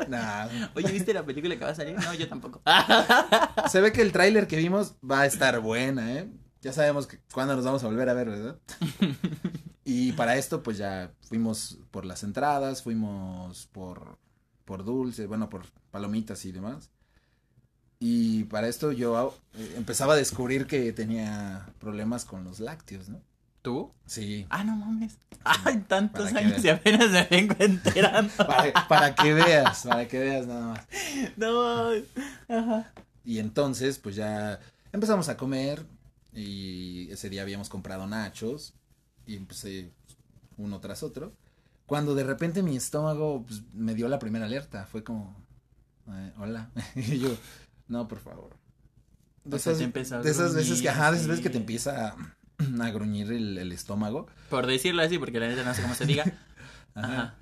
Nah. 0.08 0.48
Oye, 0.74 0.92
¿viste 0.92 1.14
la 1.14 1.22
película 1.24 1.54
que 1.56 1.64
va 1.64 1.70
a 1.70 1.74
salir? 1.74 1.96
No, 1.98 2.12
yo 2.14 2.28
tampoco. 2.28 2.60
Se 3.70 3.80
ve 3.80 3.90
que 3.92 4.02
el 4.02 4.12
tráiler 4.12 4.46
que 4.46 4.56
vimos 4.56 4.94
va 5.08 5.20
a 5.22 5.26
estar 5.26 5.58
buena, 5.60 6.12
¿eh? 6.12 6.28
Ya 6.60 6.72
sabemos 6.72 7.06
que 7.06 7.18
cuándo 7.32 7.54
nos 7.56 7.64
vamos 7.64 7.82
a 7.84 7.86
volver 7.86 8.08
a 8.10 8.12
ver, 8.14 8.28
¿verdad? 8.30 8.56
Y 9.84 10.12
para 10.12 10.36
esto, 10.36 10.62
pues 10.62 10.78
ya 10.78 11.12
fuimos 11.28 11.78
por 11.90 12.04
las 12.04 12.22
entradas, 12.24 12.82
fuimos 12.82 13.66
por, 13.68 14.18
por 14.64 14.84
dulce, 14.84 15.26
bueno, 15.26 15.48
por 15.48 15.62
palomitas 15.90 16.44
y 16.44 16.52
demás. 16.52 16.90
Y 18.08 18.44
para 18.44 18.68
esto 18.68 18.92
yo 18.92 19.36
eh, 19.54 19.74
empezaba 19.76 20.12
a 20.12 20.16
descubrir 20.16 20.68
que 20.68 20.92
tenía 20.92 21.66
problemas 21.80 22.24
con 22.24 22.44
los 22.44 22.60
lácteos, 22.60 23.08
¿no? 23.08 23.20
¿Tú? 23.62 23.90
Sí. 24.06 24.46
Ah, 24.48 24.62
no 24.62 24.76
mames. 24.76 25.18
Ay, 25.42 25.84
tantos 25.88 26.32
años 26.32 26.64
y 26.64 26.68
apenas 26.68 27.10
me 27.10 27.24
vengo 27.24 27.56
enterando. 27.58 28.32
Para, 28.46 28.86
para 28.86 29.14
que 29.16 29.34
veas, 29.34 29.82
para 29.82 30.06
que 30.06 30.20
veas 30.20 30.46
nada 30.46 30.68
más. 30.68 30.86
No, 31.36 31.90
ajá. 32.46 32.92
Y 33.24 33.40
entonces, 33.40 33.98
pues 33.98 34.14
ya 34.14 34.60
empezamos 34.92 35.28
a 35.28 35.36
comer 35.36 35.84
y 36.32 37.10
ese 37.10 37.28
día 37.28 37.42
habíamos 37.42 37.68
comprado 37.68 38.06
nachos 38.06 38.72
y 39.26 39.34
empecé 39.34 39.90
uno 40.58 40.78
tras 40.78 41.02
otro. 41.02 41.32
Cuando 41.86 42.14
de 42.14 42.22
repente 42.22 42.62
mi 42.62 42.76
estómago 42.76 43.42
pues, 43.44 43.62
me 43.74 43.96
dio 43.96 44.06
la 44.06 44.20
primera 44.20 44.44
alerta, 44.44 44.86
fue 44.86 45.02
como, 45.02 45.34
eh, 46.08 46.32
hola. 46.38 46.70
y 46.94 47.18
yo, 47.18 47.30
no, 47.88 48.08
por 48.08 48.18
favor. 48.18 48.56
De 49.44 49.56
O 49.56 49.58
sea, 49.58 49.72
esas, 49.72 49.84
de 50.24 50.60
veces 50.60 50.82
que, 50.82 50.88
ajá, 50.88 51.10
de 51.12 51.16
esas 51.18 51.28
veces 51.28 51.42
que 51.42 51.50
te 51.50 51.58
empieza 51.58 52.08
a, 52.08 52.16
a 52.84 52.90
gruñir 52.90 53.30
el, 53.32 53.58
el 53.58 53.72
estómago. 53.72 54.26
Por 54.50 54.66
decirlo 54.66 55.02
así, 55.02 55.18
porque 55.18 55.38
la 55.38 55.48
neta 55.48 55.64
no 55.64 55.74
sé 55.74 55.82
cómo 55.82 55.94
se 55.94 56.06
diga. 56.06 56.24
Ajá. 56.94 57.12
Ajá. 57.12 57.34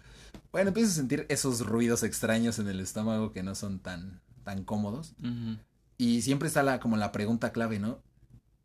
Bueno, 0.53 0.69
empiezas 0.69 0.93
a 0.93 0.97
sentir 0.97 1.27
esos 1.29 1.61
ruidos 1.67 2.03
extraños 2.03 2.59
en 2.59 2.69
el 2.69 2.79
estómago 2.81 3.33
que 3.33 3.43
no 3.43 3.55
son 3.55 3.81
tan, 3.81 4.21
tan 4.45 4.65
cómodos. 4.65 5.15
Ujú. 5.21 5.57
Y 5.99 6.23
siempre 6.23 6.49
está 6.49 6.63
la, 6.63 6.79
como 6.81 6.97
la 6.97 7.11
pregunta 7.13 7.53
clave, 7.53 7.79
¿no? 7.79 8.01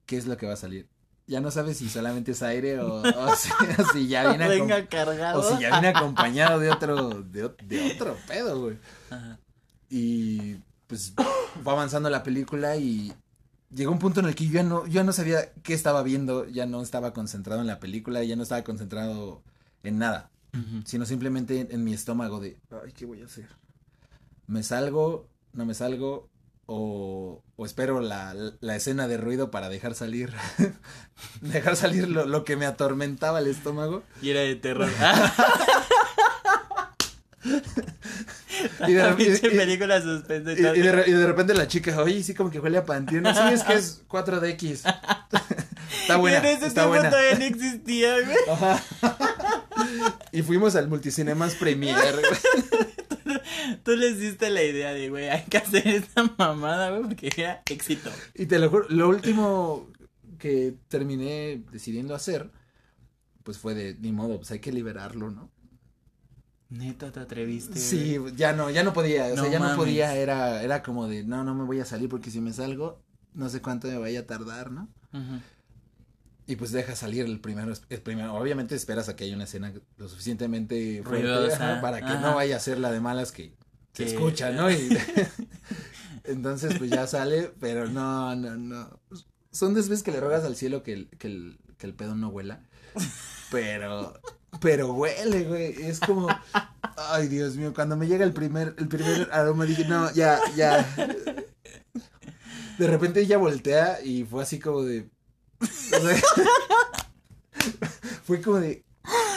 ¿Qué 0.06 0.18
es 0.18 0.26
lo 0.28 0.38
que 0.38 0.46
va 0.48 0.54
a 0.54 0.58
salir? 0.58 0.88
Ya 1.28 1.42
no 1.42 1.52
sabes 1.52 1.78
si 1.78 1.90
solamente 1.90 2.32
es 2.32 2.42
aire 2.42 2.80
o, 2.80 3.02
o 3.02 3.04
si, 3.36 3.50
o 3.80 3.86
si 3.94 4.08
ya 4.08 4.28
viene 4.30 4.48
Venga 4.48 4.88
cargado. 4.88 5.40
o 5.40 5.44
si 5.44 5.62
ya 5.62 5.72
viene 5.80 5.90
acompañado 5.90 6.60
de 6.60 6.72
otro, 6.72 7.22
de, 7.24 7.50
de 7.64 7.92
otro 7.94 8.18
pedo, 8.28 8.62
güey. 8.62 8.78
Ajá. 9.12 9.40
Y 9.90 10.58
pues 10.90 11.14
fue 11.64 11.72
avanzando 11.72 12.10
la 12.10 12.24
película 12.24 12.76
y 12.76 13.14
llegó 13.70 13.92
un 13.92 14.00
punto 14.00 14.20
en 14.20 14.26
el 14.26 14.36
que 14.36 14.48
yo 14.48 14.54
ya 14.54 14.64
no, 14.64 14.86
yo 14.88 14.94
ya 14.94 15.04
no 15.04 15.14
sabía 15.14 15.54
qué 15.64 15.74
estaba 15.74 16.02
viendo, 16.04 16.46
ya 16.48 16.66
no 16.66 16.82
estaba 16.82 17.14
concentrado 17.14 17.62
en 17.62 17.68
la 17.68 17.80
película, 17.80 18.24
ya 18.24 18.36
no 18.36 18.44
estaba 18.44 18.64
concentrado 18.64 19.42
en 19.84 20.00
nada, 20.00 20.32
sino 20.86 21.06
simplemente 21.06 21.62
en, 21.62 21.68
en 21.72 21.84
mi 21.84 21.94
estómago 21.94 22.40
de, 22.40 22.58
ay, 22.84 22.92
¿qué 22.92 23.06
voy 23.06 23.22
a 23.22 23.26
hacer? 23.26 23.48
¿Me 24.48 24.64
salgo? 24.64 25.30
¿No 25.54 25.66
me 25.66 25.76
salgo? 25.76 26.28
O, 26.66 27.44
o 27.56 27.66
espero 27.66 28.00
la, 28.00 28.36
la 28.60 28.76
escena 28.76 29.08
de 29.08 29.18
ruido 29.18 29.52
para 29.52 29.70
dejar 29.70 29.96
salir, 29.96 30.34
dejar 31.42 31.76
salir 31.76 32.10
lo, 32.10 32.26
lo 32.26 32.44
que 32.44 32.58
me 32.58 32.66
atormentaba 32.66 33.40
el 33.40 33.48
estómago. 33.48 34.04
Y 34.22 34.32
era 34.32 34.42
de 34.42 34.56
terror. 34.56 34.90
Y 38.90 38.94
de 38.94 39.00
La 39.04 39.10
repente- 39.10 39.40
pinche 39.40 39.56
y- 39.56 39.58
película 39.58 40.02
suspensa. 40.02 40.52
Y, 40.52 40.56
y 40.56 40.82
de, 40.82 41.04
y 41.08 41.12
de 41.12 41.28
repente 41.28 41.54
la 41.54 41.68
chica, 41.68 42.02
oye, 42.02 42.22
sí, 42.24 42.34
como 42.34 42.50
que 42.52 42.60
huele 42.60 42.78
a 42.78 42.86
panteón. 42.86 43.26
Sí, 43.34 43.42
es 43.54 43.64
que 43.64 43.74
es 43.74 44.04
4DX. 44.10 44.96
está 46.02 46.18
buena, 46.18 46.38
en 46.40 46.46
ese 46.46 46.68
está 46.68 46.82
tiempo 46.82 46.90
buena. 46.90 47.10
todavía 47.10 47.36
no 47.40 47.46
existía, 47.46 48.14
güey. 48.22 48.38
Ajá. 48.52 48.84
y 50.32 50.42
fuimos 50.42 50.76
al 50.76 50.88
Multicinemas 50.88 51.56
Premier. 51.56 51.96
güey. 51.96 53.40
Tú 53.84 53.92
les 53.96 54.20
diste 54.20 54.50
la 54.50 54.64
idea 54.64 54.94
de, 54.94 55.10
güey, 55.10 55.30
hay 55.30 55.44
que 55.44 55.58
hacer 55.58 55.88
esta 55.88 56.24
mamada, 56.38 56.90
güey, 56.90 57.04
porque 57.04 57.30
era 57.38 57.62
éxito. 57.70 58.10
y 58.34 58.46
te 58.48 58.58
lo 58.60 58.70
juro, 58.70 58.86
lo 58.90 59.08
último 59.10 59.88
que 60.40 60.74
terminé 60.88 61.64
decidiendo 61.72 62.16
hacer, 62.16 62.50
pues 63.44 63.58
fue 63.58 63.76
de, 63.76 63.96
ni 64.00 64.12
modo, 64.12 64.38
pues 64.38 64.50
hay 64.52 64.60
que 64.60 64.72
liberarlo, 64.72 65.30
¿no? 65.30 65.52
Neta, 66.70 67.12
te 67.12 67.20
atreviste. 67.20 67.80
Sí, 67.80 68.18
ya 68.36 68.54
no, 68.54 68.70
ya 68.70 68.84
no 68.84 68.94
podía, 68.94 69.26
o 69.34 69.36
sea, 69.36 69.48
ya 69.50 69.60
no 69.60 69.76
podía, 69.76 70.16
era, 70.16 70.62
era 70.62 70.84
como 70.84 71.08
de, 71.08 71.24
no, 71.24 71.44
no 71.44 71.56
me 71.56 71.64
voy 71.64 71.80
a 71.80 71.86
salir 71.86 72.10
porque 72.10 72.30
si 72.30 72.42
me 72.42 72.54
salgo, 72.54 73.02
no 73.34 73.50
sé 73.50 73.62
cuánto 73.62 73.88
me 73.88 73.98
vaya 73.98 74.20
a 74.22 74.26
tardar, 74.28 74.70
¿no? 74.72 74.88
Y 76.46 76.56
pues 76.56 76.72
deja 76.72 76.96
salir 76.96 77.26
el 77.26 77.40
primero, 77.40 77.74
el 77.90 78.02
primero, 78.02 78.34
obviamente 78.36 78.76
esperas 78.76 79.10
a 79.10 79.16
que 79.16 79.24
haya 79.24 79.36
una 79.36 79.44
escena 79.46 79.74
lo 79.98 80.08
suficientemente 80.10 81.02
fuerte 81.04 81.24
Ruidosa, 81.28 81.80
para 81.82 82.00
que 82.00 82.06
ajá. 82.06 82.22
no 82.22 82.36
vaya 82.36 82.56
a 82.58 82.60
ser 82.60 82.80
la 82.80 82.92
de 82.92 83.00
malas 83.00 83.32
que 83.32 83.56
se 83.94 84.06
Que- 84.06 84.12
escucha, 84.14 84.52
¿no? 84.52 84.70
Y 84.72 84.90
entonces 86.24 86.76
pues 86.78 86.90
ya 86.90 87.08
sale, 87.08 87.52
pero 87.60 87.88
no, 87.88 88.36
no, 88.36 88.56
no. 88.58 89.00
Son 89.52 89.72
esas 89.74 89.90
veces 89.90 90.04
que 90.04 90.12
le 90.12 90.20
rogas 90.20 90.44
al 90.44 90.56
cielo 90.56 90.84
que 90.84 90.94
el, 90.94 91.10
que 91.18 91.28
el, 91.28 91.60
que 91.78 91.88
el 91.88 91.94
pedo 91.96 92.16
no 92.16 92.30
huela. 92.30 92.64
Pero, 93.52 94.14
pero 94.62 94.94
huele, 94.94 95.44
güey. 95.44 95.76
Es 95.84 96.00
como, 96.00 96.28
ay 96.98 97.28
Dios 97.28 97.56
mío, 97.56 97.74
cuando 97.74 97.96
me 97.98 98.08
llega 98.08 98.24
el 98.26 98.34
primer, 98.34 98.76
el 98.78 98.88
primer 98.88 99.30
aroma 99.32 99.66
dije, 99.66 99.86
no, 99.86 100.12
ya, 100.14 100.40
ya. 100.56 100.88
De 102.78 102.88
repente 102.88 103.22
ella 103.22 103.38
voltea 103.38 104.00
y 104.04 104.24
fue 104.24 104.44
así 104.44 104.60
como 104.60 104.84
de. 104.84 105.10
o 105.62 105.66
sea, 105.66 106.22
fue 108.24 108.42
como 108.42 108.58
de. 108.60 108.84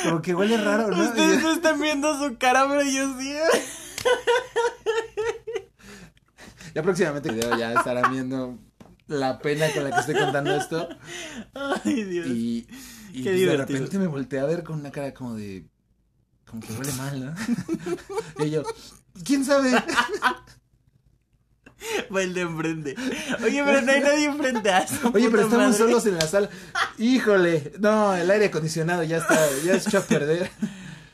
Como 0.05 0.21
que 0.23 0.35
huele 0.35 0.57
raro, 0.59 0.89
¿no? 0.91 1.03
Ustedes 1.05 1.41
yo- 1.41 1.49
no 1.49 1.53
están 1.55 1.81
viendo 1.81 2.19
su 2.19 2.37
cara, 2.39 2.67
pero 2.69 2.83
yo 2.83 3.19
sí. 3.19 3.33
Ya 6.75 6.83
próximamente 6.83 7.29
el 7.29 7.35
video 7.37 7.57
ya 7.59 7.73
estarán 7.75 8.13
viendo 8.13 8.59
la 9.07 9.39
pena 9.41 9.71
con 9.75 9.85
la 9.85 9.91
que 9.91 10.01
estoy 10.01 10.15
contando 10.15 10.55
esto. 10.57 10.89
Ay, 11.55 12.05
Dios. 12.05 12.27
Y, 12.29 12.67
y 13.13 13.23
Qué 13.23 13.31
pues, 13.31 13.41
de 13.41 13.57
repente 13.57 13.99
me 13.99 14.07
volteé 14.07 14.41
a 14.41 14.47
ver 14.47 14.63
con 14.63 14.81
una 14.81 14.91
cara 14.91 15.13
como 15.13 15.35
de. 15.35 15.67
Como 16.47 16.63
que 16.63 16.73
huele 16.73 16.93
mal, 16.93 17.25
¿no? 17.25 18.45
y 18.45 18.51
yo, 18.51 18.63
¿quién 19.25 19.45
sabe? 19.45 19.71
Fue 22.09 22.25
el 22.25 22.35
de 22.35 22.43
enfrente. 22.43 22.95
Oye, 23.45 23.63
pero 23.65 23.83
no 23.83 23.93
hay 23.93 24.01
nadie 24.01 24.25
enfrente 24.27 24.71
a 24.71 24.87
Oye, 25.13 25.29
pero 25.31 25.43
estamos 25.45 25.67
madre. 25.67 25.79
solos 25.79 26.07
en 26.07 26.15
la 26.15 26.27
sala. 26.27 26.49
Híjole, 26.99 27.73
no, 27.81 28.15
el 28.15 28.31
aire 28.31 28.47
acondicionado 28.47 29.03
ya 29.03 29.19
está, 29.19 29.39
ya 29.65 29.79
se 29.79 29.89
echó 29.89 29.99
a 29.99 30.03
perder. 30.03 30.51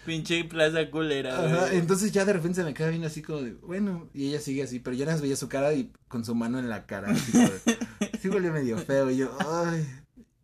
Pinche 0.05 0.45
plaza 0.45 0.90
culera, 0.90 1.45
Ajá, 1.45 1.73
entonces 1.75 2.12
ya 2.12 2.25
de 2.25 2.33
repente 2.33 2.57
se 2.61 2.64
me 2.64 2.73
queda 2.73 2.88
viendo 2.88 3.07
así 3.07 3.21
como 3.21 3.43
de, 3.43 3.52
bueno, 3.52 4.09
y 4.14 4.28
ella 4.28 4.40
sigue 4.40 4.62
así, 4.62 4.78
pero 4.78 4.97
yo 4.97 5.05
nada 5.05 5.17
más 5.17 5.23
veía 5.23 5.37
su 5.37 5.50
cara 5.50 5.75
y 5.75 5.93
con 6.09 6.25
su 6.25 6.35
mano 6.35 6.59
en 6.59 6.71
la 6.71 6.87
cara, 6.87 7.11
así 7.11 7.31
como 7.31 7.45
de, 7.45 8.19
sí 8.23 8.28
huele 8.31 8.50
medio 8.50 8.78
feo, 8.78 9.11
y 9.11 9.19
yo, 9.19 9.37
ay, 9.40 9.87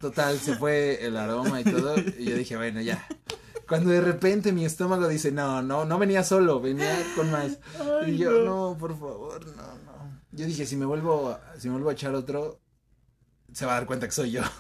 total, 0.05 0.39
se 0.39 0.55
fue 0.57 1.05
el 1.05 1.17
aroma 1.17 1.63
y 1.63 1.65
todo, 1.65 1.97
y 1.99 2.27
yo 2.27 2.37
dije, 2.37 2.57
bueno, 2.57 2.83
ya. 2.83 3.07
Cuando 3.67 3.89
de 3.91 4.03
repente 4.03 4.53
mi 4.53 4.67
estómago 4.67 5.09
dice, 5.09 5.33
no, 5.33 5.63
no, 5.63 5.87
no 5.87 5.99
venía 5.99 6.23
solo, 6.23 6.61
venía 6.61 6.95
con 7.17 7.31
más. 7.31 7.59
Ay, 8.03 8.13
y 8.15 8.19
yo, 8.19 8.31
no. 8.31 8.45
no, 8.73 8.79
por 8.79 8.99
favor, 8.99 9.47
no, 9.47 9.63
no. 9.63 10.21
Yo 10.33 10.45
dije, 10.45 10.67
si 10.67 10.77
me 10.77 10.85
vuelvo, 10.85 11.39
si 11.59 11.69
me 11.69 11.73
vuelvo 11.73 11.89
a 11.89 11.95
echar 11.95 12.15
otro, 12.15 12.61
se 13.55 13.65
va 13.65 13.73
a 13.73 13.75
dar 13.77 13.87
cuenta 13.87 14.07
que 14.07 14.13
soy 14.13 14.33
yo. 14.33 14.43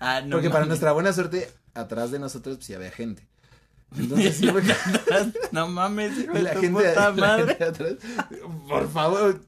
Ah, 0.00 0.22
no. 0.22 0.36
Porque 0.36 0.48
para 0.48 0.64
nuestra 0.64 0.92
buena 0.92 1.12
suerte, 1.12 1.52
atrás 1.74 2.10
de 2.10 2.18
nosotros, 2.18 2.56
pues 2.56 2.66
sí 2.66 2.74
había 2.74 2.90
gente. 2.90 3.28
Entonces, 3.96 4.40
No 5.52 5.68
mames, 5.68 6.18
hijo 6.18 6.32
de 6.32 6.42
la 6.42 6.54
tu 6.54 6.60
gente, 6.62 6.88
puta 6.88 7.10
la 7.10 7.12
madre. 7.12 7.54
gente 7.54 7.64
de 7.64 7.70
atrás, 7.70 7.94
por 8.66 8.90
favor, 8.90 9.40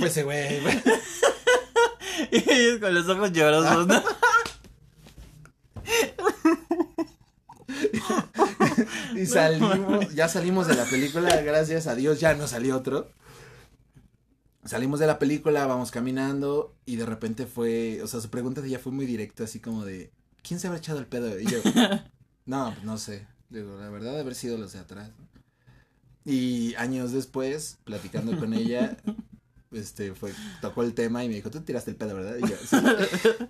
pues 0.00 0.10
ese 0.10 0.24
güey, 0.24 0.60
güey. 0.60 0.82
Y 2.32 2.50
ellos 2.50 2.80
con 2.80 2.94
los 2.94 3.08
ojos 3.08 3.30
llorosos, 3.32 3.86
¿no? 3.86 4.02
Y 9.26 9.32
salimos, 9.32 10.14
ya 10.14 10.28
salimos 10.28 10.66
de 10.66 10.74
la 10.74 10.84
película, 10.84 11.40
gracias 11.42 11.86
a 11.86 11.94
Dios 11.94 12.20
ya 12.20 12.34
no 12.34 12.46
salió 12.46 12.76
otro. 12.76 13.10
Salimos 14.64 14.98
de 14.98 15.06
la 15.06 15.18
película, 15.20 15.64
vamos 15.66 15.90
caminando 15.92 16.74
y 16.86 16.96
de 16.96 17.06
repente 17.06 17.46
fue, 17.46 18.00
o 18.02 18.06
sea, 18.08 18.20
su 18.20 18.30
pregunta 18.30 18.60
de 18.60 18.68
ella 18.68 18.78
fue 18.80 18.90
muy 18.92 19.06
directa, 19.06 19.44
así 19.44 19.60
como 19.60 19.84
de, 19.84 20.10
¿quién 20.42 20.58
se 20.58 20.66
habrá 20.66 20.78
echado 20.80 20.98
el 20.98 21.06
pedo? 21.06 21.38
Y 21.38 21.46
yo, 21.46 21.58
no, 22.46 22.72
pues 22.72 22.84
no 22.84 22.98
sé, 22.98 23.26
digo, 23.48 23.76
la 23.78 23.90
verdad 23.90 24.14
de 24.14 24.20
haber 24.20 24.34
sido 24.34 24.58
los 24.58 24.72
de 24.72 24.80
atrás. 24.80 25.10
Y 26.24 26.74
años 26.74 27.12
después, 27.12 27.78
platicando 27.84 28.36
con 28.36 28.54
ella, 28.54 28.96
este, 29.70 30.14
fue, 30.14 30.32
tocó 30.60 30.82
el 30.82 30.94
tema 30.94 31.22
y 31.22 31.28
me 31.28 31.34
dijo, 31.36 31.50
tú 31.50 31.60
tiraste 31.60 31.92
el 31.92 31.96
pedo, 31.96 32.16
¿verdad? 32.16 32.36
Y 32.38 32.48
yo, 32.48 32.56
"Sí". 32.68 32.76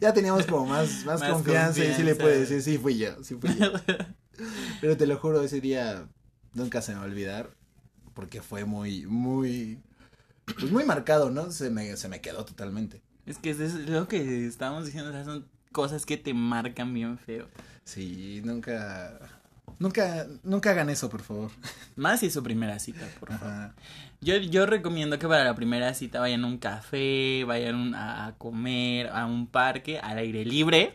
Ya 0.00 0.14
teníamos 0.14 0.46
como 0.46 0.64
más, 0.64 1.04
más, 1.04 1.20
Más 1.20 1.30
confianza, 1.32 1.80
y 1.84 1.88
sí 1.88 2.02
le 2.02 2.12
confianza. 2.16 2.22
puede 2.22 2.38
decir, 2.40 2.62
sí 2.62 2.78
fui 2.78 2.96
yo, 2.96 3.22
sí 3.22 3.34
fui 3.34 3.54
yo. 3.58 3.72
Pero 4.80 4.96
te 4.96 5.06
lo 5.06 5.18
juro, 5.18 5.42
ese 5.42 5.60
día 5.60 6.08
nunca 6.54 6.82
se 6.82 6.92
me 6.92 6.98
va 6.98 7.04
a 7.04 7.08
olvidar, 7.08 7.50
porque 8.14 8.42
fue 8.42 8.64
muy, 8.64 9.06
muy, 9.06 9.80
pues 10.44 10.70
muy 10.70 10.84
marcado, 10.84 11.30
¿no? 11.30 11.50
Se 11.50 11.70
me, 11.70 11.96
se 11.96 12.08
me 12.08 12.20
quedó 12.20 12.44
totalmente. 12.44 13.02
Es 13.26 13.38
que 13.38 13.50
es 13.50 13.74
lo 13.88 14.08
que 14.08 14.46
estábamos 14.46 14.86
diciendo, 14.86 15.10
o 15.10 15.12
sea, 15.12 15.24
son 15.24 15.46
cosas 15.72 16.06
que 16.06 16.16
te 16.16 16.32
marcan 16.32 16.94
bien 16.94 17.18
feo. 17.18 17.48
Sí, 17.84 18.40
nunca, 18.44 19.18
nunca, 19.78 20.26
nunca 20.42 20.70
hagan 20.70 20.90
eso, 20.90 21.08
por 21.10 21.22
favor. 21.22 21.50
Más 21.96 22.20
si 22.20 22.26
es 22.26 22.32
su 22.32 22.42
primera 22.42 22.78
cita, 22.78 23.06
por 23.20 23.30
favor. 23.30 23.46
Ajá. 23.54 23.74
Yo, 24.22 24.36
yo 24.36 24.64
recomiendo 24.64 25.18
que 25.18 25.28
para 25.28 25.44
la 25.44 25.54
primera 25.54 25.92
cita 25.92 26.20
vayan 26.20 26.42
a 26.44 26.46
un 26.46 26.56
café, 26.58 27.44
vayan 27.46 27.94
a, 27.94 28.26
a 28.26 28.32
comer, 28.38 29.08
a 29.08 29.26
un 29.26 29.46
parque, 29.46 29.98
al 29.98 30.18
aire 30.18 30.44
libre, 30.44 30.94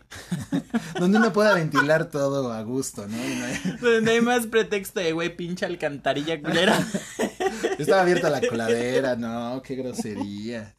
Donde 1.00 1.18
uno 1.20 1.32
pueda 1.32 1.54
ventilar 1.54 2.10
todo 2.10 2.51
a 2.51 2.62
gusto, 2.63 3.08
¿no? 3.08 3.18
No 3.18 3.46
hay- 3.46 3.78
donde 3.82 4.12
hay 4.12 4.22
más 4.22 4.48
pretexto 4.48 5.00
de, 5.00 5.13
güey, 5.13 5.36
pinche 5.36 5.66
alcantarilla 5.66 6.42
culera. 6.42 6.78
Estaba 7.78 8.01
abierta 8.01 8.30
la 8.30 8.42
coladera, 8.42 9.16
no, 9.16 9.62
qué 9.63 9.75
grosería. 9.75 10.74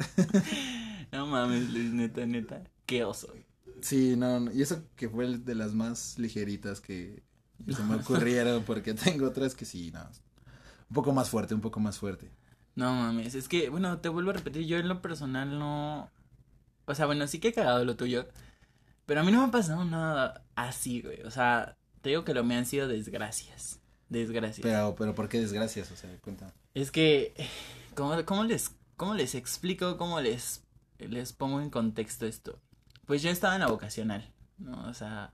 No 1.12 1.26
mames, 1.26 1.70
Luis, 1.70 1.92
neta, 1.92 2.26
neta, 2.26 2.62
qué 2.86 3.04
oso. 3.04 3.32
Sí, 3.80 4.14
no, 4.16 4.40
no, 4.40 4.52
y 4.52 4.62
eso 4.62 4.82
que 4.96 5.08
fue 5.08 5.38
de 5.38 5.54
las 5.54 5.74
más 5.74 6.18
ligeritas 6.18 6.80
que 6.80 7.22
se 7.68 7.82
me 7.82 7.96
ocurrieron, 7.96 8.64
porque 8.64 8.94
tengo 8.94 9.26
otras 9.26 9.54
que 9.54 9.64
sí, 9.64 9.90
no. 9.92 10.00
Un 10.88 10.94
poco 10.94 11.12
más 11.12 11.30
fuerte, 11.30 11.54
un 11.54 11.60
poco 11.60 11.80
más 11.80 11.98
fuerte. 11.98 12.30
No 12.74 12.92
mames, 12.94 13.34
es 13.34 13.48
que, 13.48 13.68
bueno, 13.68 13.98
te 13.98 14.08
vuelvo 14.08 14.30
a 14.30 14.34
repetir, 14.34 14.66
yo 14.66 14.78
en 14.78 14.88
lo 14.88 15.02
personal 15.02 15.58
no... 15.58 16.10
O 16.86 16.94
sea, 16.94 17.06
bueno, 17.06 17.26
sí 17.26 17.38
que 17.38 17.48
he 17.48 17.52
cagado 17.52 17.84
lo 17.84 17.96
tuyo, 17.96 18.26
Pero 19.06 19.20
a 19.20 19.24
mí 19.24 19.30
no 19.30 19.38
me 19.38 19.48
ha 19.48 19.50
pasado 19.50 19.84
nada 19.84 20.44
así, 20.54 21.02
güey. 21.02 21.22
O 21.22 21.30
sea, 21.30 21.76
te 22.00 22.10
digo 22.10 22.24
que 22.24 22.34
lo 22.34 22.44
me 22.44 22.56
han 22.56 22.66
sido 22.66 22.88
desgracias. 22.88 23.80
Desgracias. 24.08 24.62
Pero, 24.62 24.94
pero 24.96 25.14
¿por 25.14 25.28
qué 25.28 25.40
desgracias? 25.40 25.90
O 25.90 25.96
sea, 25.96 26.10
cuéntame. 26.20 26.52
Es 26.74 26.90
que, 26.90 27.34
¿cómo, 27.94 28.14
cómo 28.24 28.44
les, 28.44 28.72
cómo 28.96 29.14
les 29.14 29.34
explico, 29.34 29.96
cómo 29.96 30.20
les, 30.20 30.62
les 30.98 31.32
pongo 31.32 31.60
en 31.60 31.70
contexto 31.70 32.26
esto? 32.26 32.58
Pues 33.06 33.22
yo 33.22 33.30
estaba 33.30 33.54
en 33.54 33.60
la 33.60 33.68
vocacional, 33.68 34.30
¿no? 34.58 34.88
O 34.88 34.94
sea, 34.94 35.32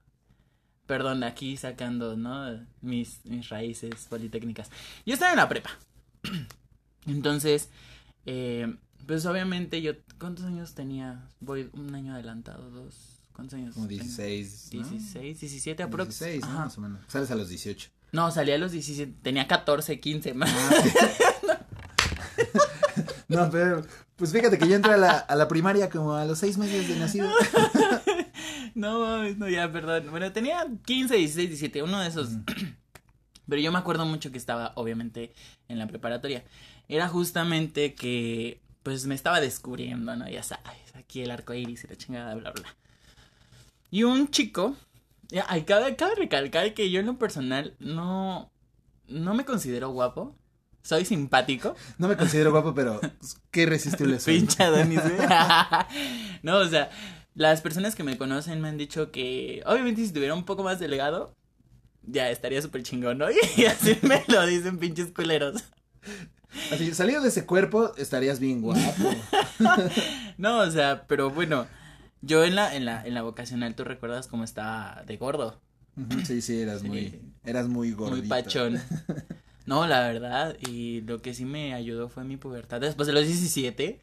perdón, 0.89 1.23
aquí 1.23 1.57
sacando, 1.57 2.17
¿no? 2.17 2.67
Mis, 2.81 3.25
mis 3.25 3.49
raíces 3.51 4.07
politécnicas. 4.09 4.71
Yo 5.07 5.15
estaba 5.15 5.31
en 5.33 5.37
la 5.37 5.49
prepa. 5.49 5.71
Entonces, 7.07 7.69
eh, 8.27 8.75
pues 9.07 9.25
obviamente 9.27 9.81
yo, 9.83 9.93
¿cuántos 10.19 10.47
años 10.47 10.75
tenía? 10.75 11.29
Voy 11.41 11.71
un 11.75 11.95
año 11.95 12.15
adelantado, 12.15 12.71
dos. 12.71 13.21
¿Cuántos 13.33 13.59
años? 13.59 13.75
Como 13.75 13.87
tengo? 13.87 14.03
16. 14.03 14.71
¿no? 14.73 14.89
16, 14.89 15.41
17 15.41 15.83
aprox. 15.85 16.19
16, 16.19 16.41
¿no? 16.41 16.59
Más 16.59 16.79
o 16.79 16.81
menos. 16.81 17.01
Sales 17.07 17.31
a 17.31 17.37
los 17.37 17.51
18. 17.51 17.91
No, 18.11 18.31
salí 18.31 18.53
a 18.53 18.59
los 18.59 18.73
17, 18.73 19.21
tenía 19.23 19.47
14, 19.47 20.01
15 20.01 20.35
más. 20.35 20.51
No, 23.29 23.51
pero, 23.51 23.83
pues 24.17 24.33
fíjate 24.33 24.57
que 24.57 24.67
yo 24.67 24.75
entré 24.75 24.95
a 24.95 24.97
la, 24.97 25.19
a 25.19 25.37
la 25.37 25.49
primaria 25.49 25.91
como 25.91 26.15
a 26.15 26.25
los 26.25 26.39
seis 26.39 26.57
meses 26.57 26.89
de 26.89 26.97
nacido. 26.97 27.29
No, 28.79 29.25
no, 29.35 29.49
ya, 29.49 29.71
perdón. 29.73 30.07
Bueno, 30.11 30.31
tenía 30.31 30.65
15, 30.85 31.17
16, 31.17 31.49
17, 31.49 31.83
uno 31.83 31.99
de 32.01 32.07
esos. 32.07 32.31
Pero 33.49 33.61
yo 33.61 33.73
me 33.73 33.79
acuerdo 33.79 34.07
mucho 34.07 34.31
que 34.31 34.39
estaba, 34.39 34.73
obviamente, 34.77 35.35
en 35.67 35.81
la 35.81 35.89
preparatoria. 35.89 36.45
Era 36.89 37.09
justamente 37.09 37.95
que, 37.95 38.61
pues, 38.85 39.07
me 39.07 39.17
estaba 39.17 39.41
descubriendo, 39.41 40.15
¿no? 40.15 40.29
Ya 40.29 40.45
sabes, 40.45 40.95
aquí 40.95 41.23
el 41.23 41.33
arco 41.33 41.55
iris 41.55 41.83
y 41.85 41.89
la 41.89 41.97
chingada, 41.97 42.35
bla, 42.37 42.53
bla. 42.53 42.77
Y 43.91 44.05
un 44.05 44.31
chico, 44.31 44.77
ya, 45.29 45.45
cabe, 45.65 45.97
cabe 45.97 46.15
recalcar 46.15 46.73
que 46.73 46.89
yo 46.89 47.01
en 47.01 47.07
lo 47.07 47.19
personal 47.19 47.75
no, 47.81 48.53
no 49.09 49.35
me 49.35 49.45
considero 49.45 49.91
guapo. 49.91 50.37
Soy 50.83 51.05
simpático. 51.05 51.75
No 51.99 52.07
me 52.07 52.17
considero 52.17 52.53
guapo, 52.53 52.75
pero 52.75 53.01
pues, 53.01 53.41
qué 53.51 53.63
irresistible 53.63 54.21
soy. 54.21 54.39
Pinche 54.39 54.63
Adonis, 54.63 55.03
güey. 55.03 55.29
no, 56.43 56.59
o 56.59 56.67
sea, 56.67 56.91
las 57.35 57.61
personas 57.61 57.95
que 57.95 58.03
me 58.03 58.19
conocen 58.19 58.61
me 58.61 58.69
han 58.69 58.79
dicho 58.79 59.11
que, 59.11 59.63
obviamente, 59.67 60.01
si 60.01 60.09
estuviera 60.09 60.35
un 60.35 60.45
poco 60.45 60.63
más 60.63 60.79
delgado, 60.81 61.35
ya 62.03 62.31
estaría 62.31 62.61
súper 62.63 62.83
chingón, 62.83 63.19
¿no? 63.19 63.27
Y 63.57 63.65
así 63.67 63.97
me 64.03 64.23
lo 64.29 64.47
dicen 64.47 64.79
pinches 64.79 65.13
culeros. 65.13 65.63
Así, 66.73 66.93
salido 66.95 67.21
de 67.23 67.29
ese 67.29 67.45
cuerpo, 67.47 67.95
estarías 67.97 68.41
bien 68.41 68.63
guapo. 68.63 68.81
No, 70.39 70.61
o 70.61 70.71
sea, 70.71 71.05
pero 71.09 71.31
bueno, 71.31 71.67
yo 72.23 72.45
en 72.45 72.55
la, 72.55 72.75
en 72.77 72.85
la, 72.85 73.05
en 73.05 73.15
la 73.15 73.23
vocacional, 73.23 73.75
¿tú 73.75 73.83
recuerdas 73.85 74.29
cómo 74.29 74.45
estaba 74.45 75.03
de 75.07 75.17
gordo? 75.17 75.61
Sí, 76.25 76.41
sí, 76.43 76.61
eras 76.61 76.81
Sí. 76.83 76.87
muy, 76.89 77.21
eras 77.45 77.67
muy 77.69 77.91
gordito. 77.93 78.21
Muy 78.21 78.29
pachón. 78.29 78.81
No, 79.67 79.87
la 79.87 80.01
verdad, 80.01 80.57
y 80.67 81.03
lo 81.03 81.21
que 81.21 81.35
sí 81.35 81.45
me 81.45 81.75
ayudó 81.75 82.09
fue 82.09 82.25
mi 82.25 82.39
pubertad. 82.39 82.81
Después 82.81 83.07
de 83.07 83.13
los 83.13 83.27
17, 83.27 83.85
¿Y 83.85 84.01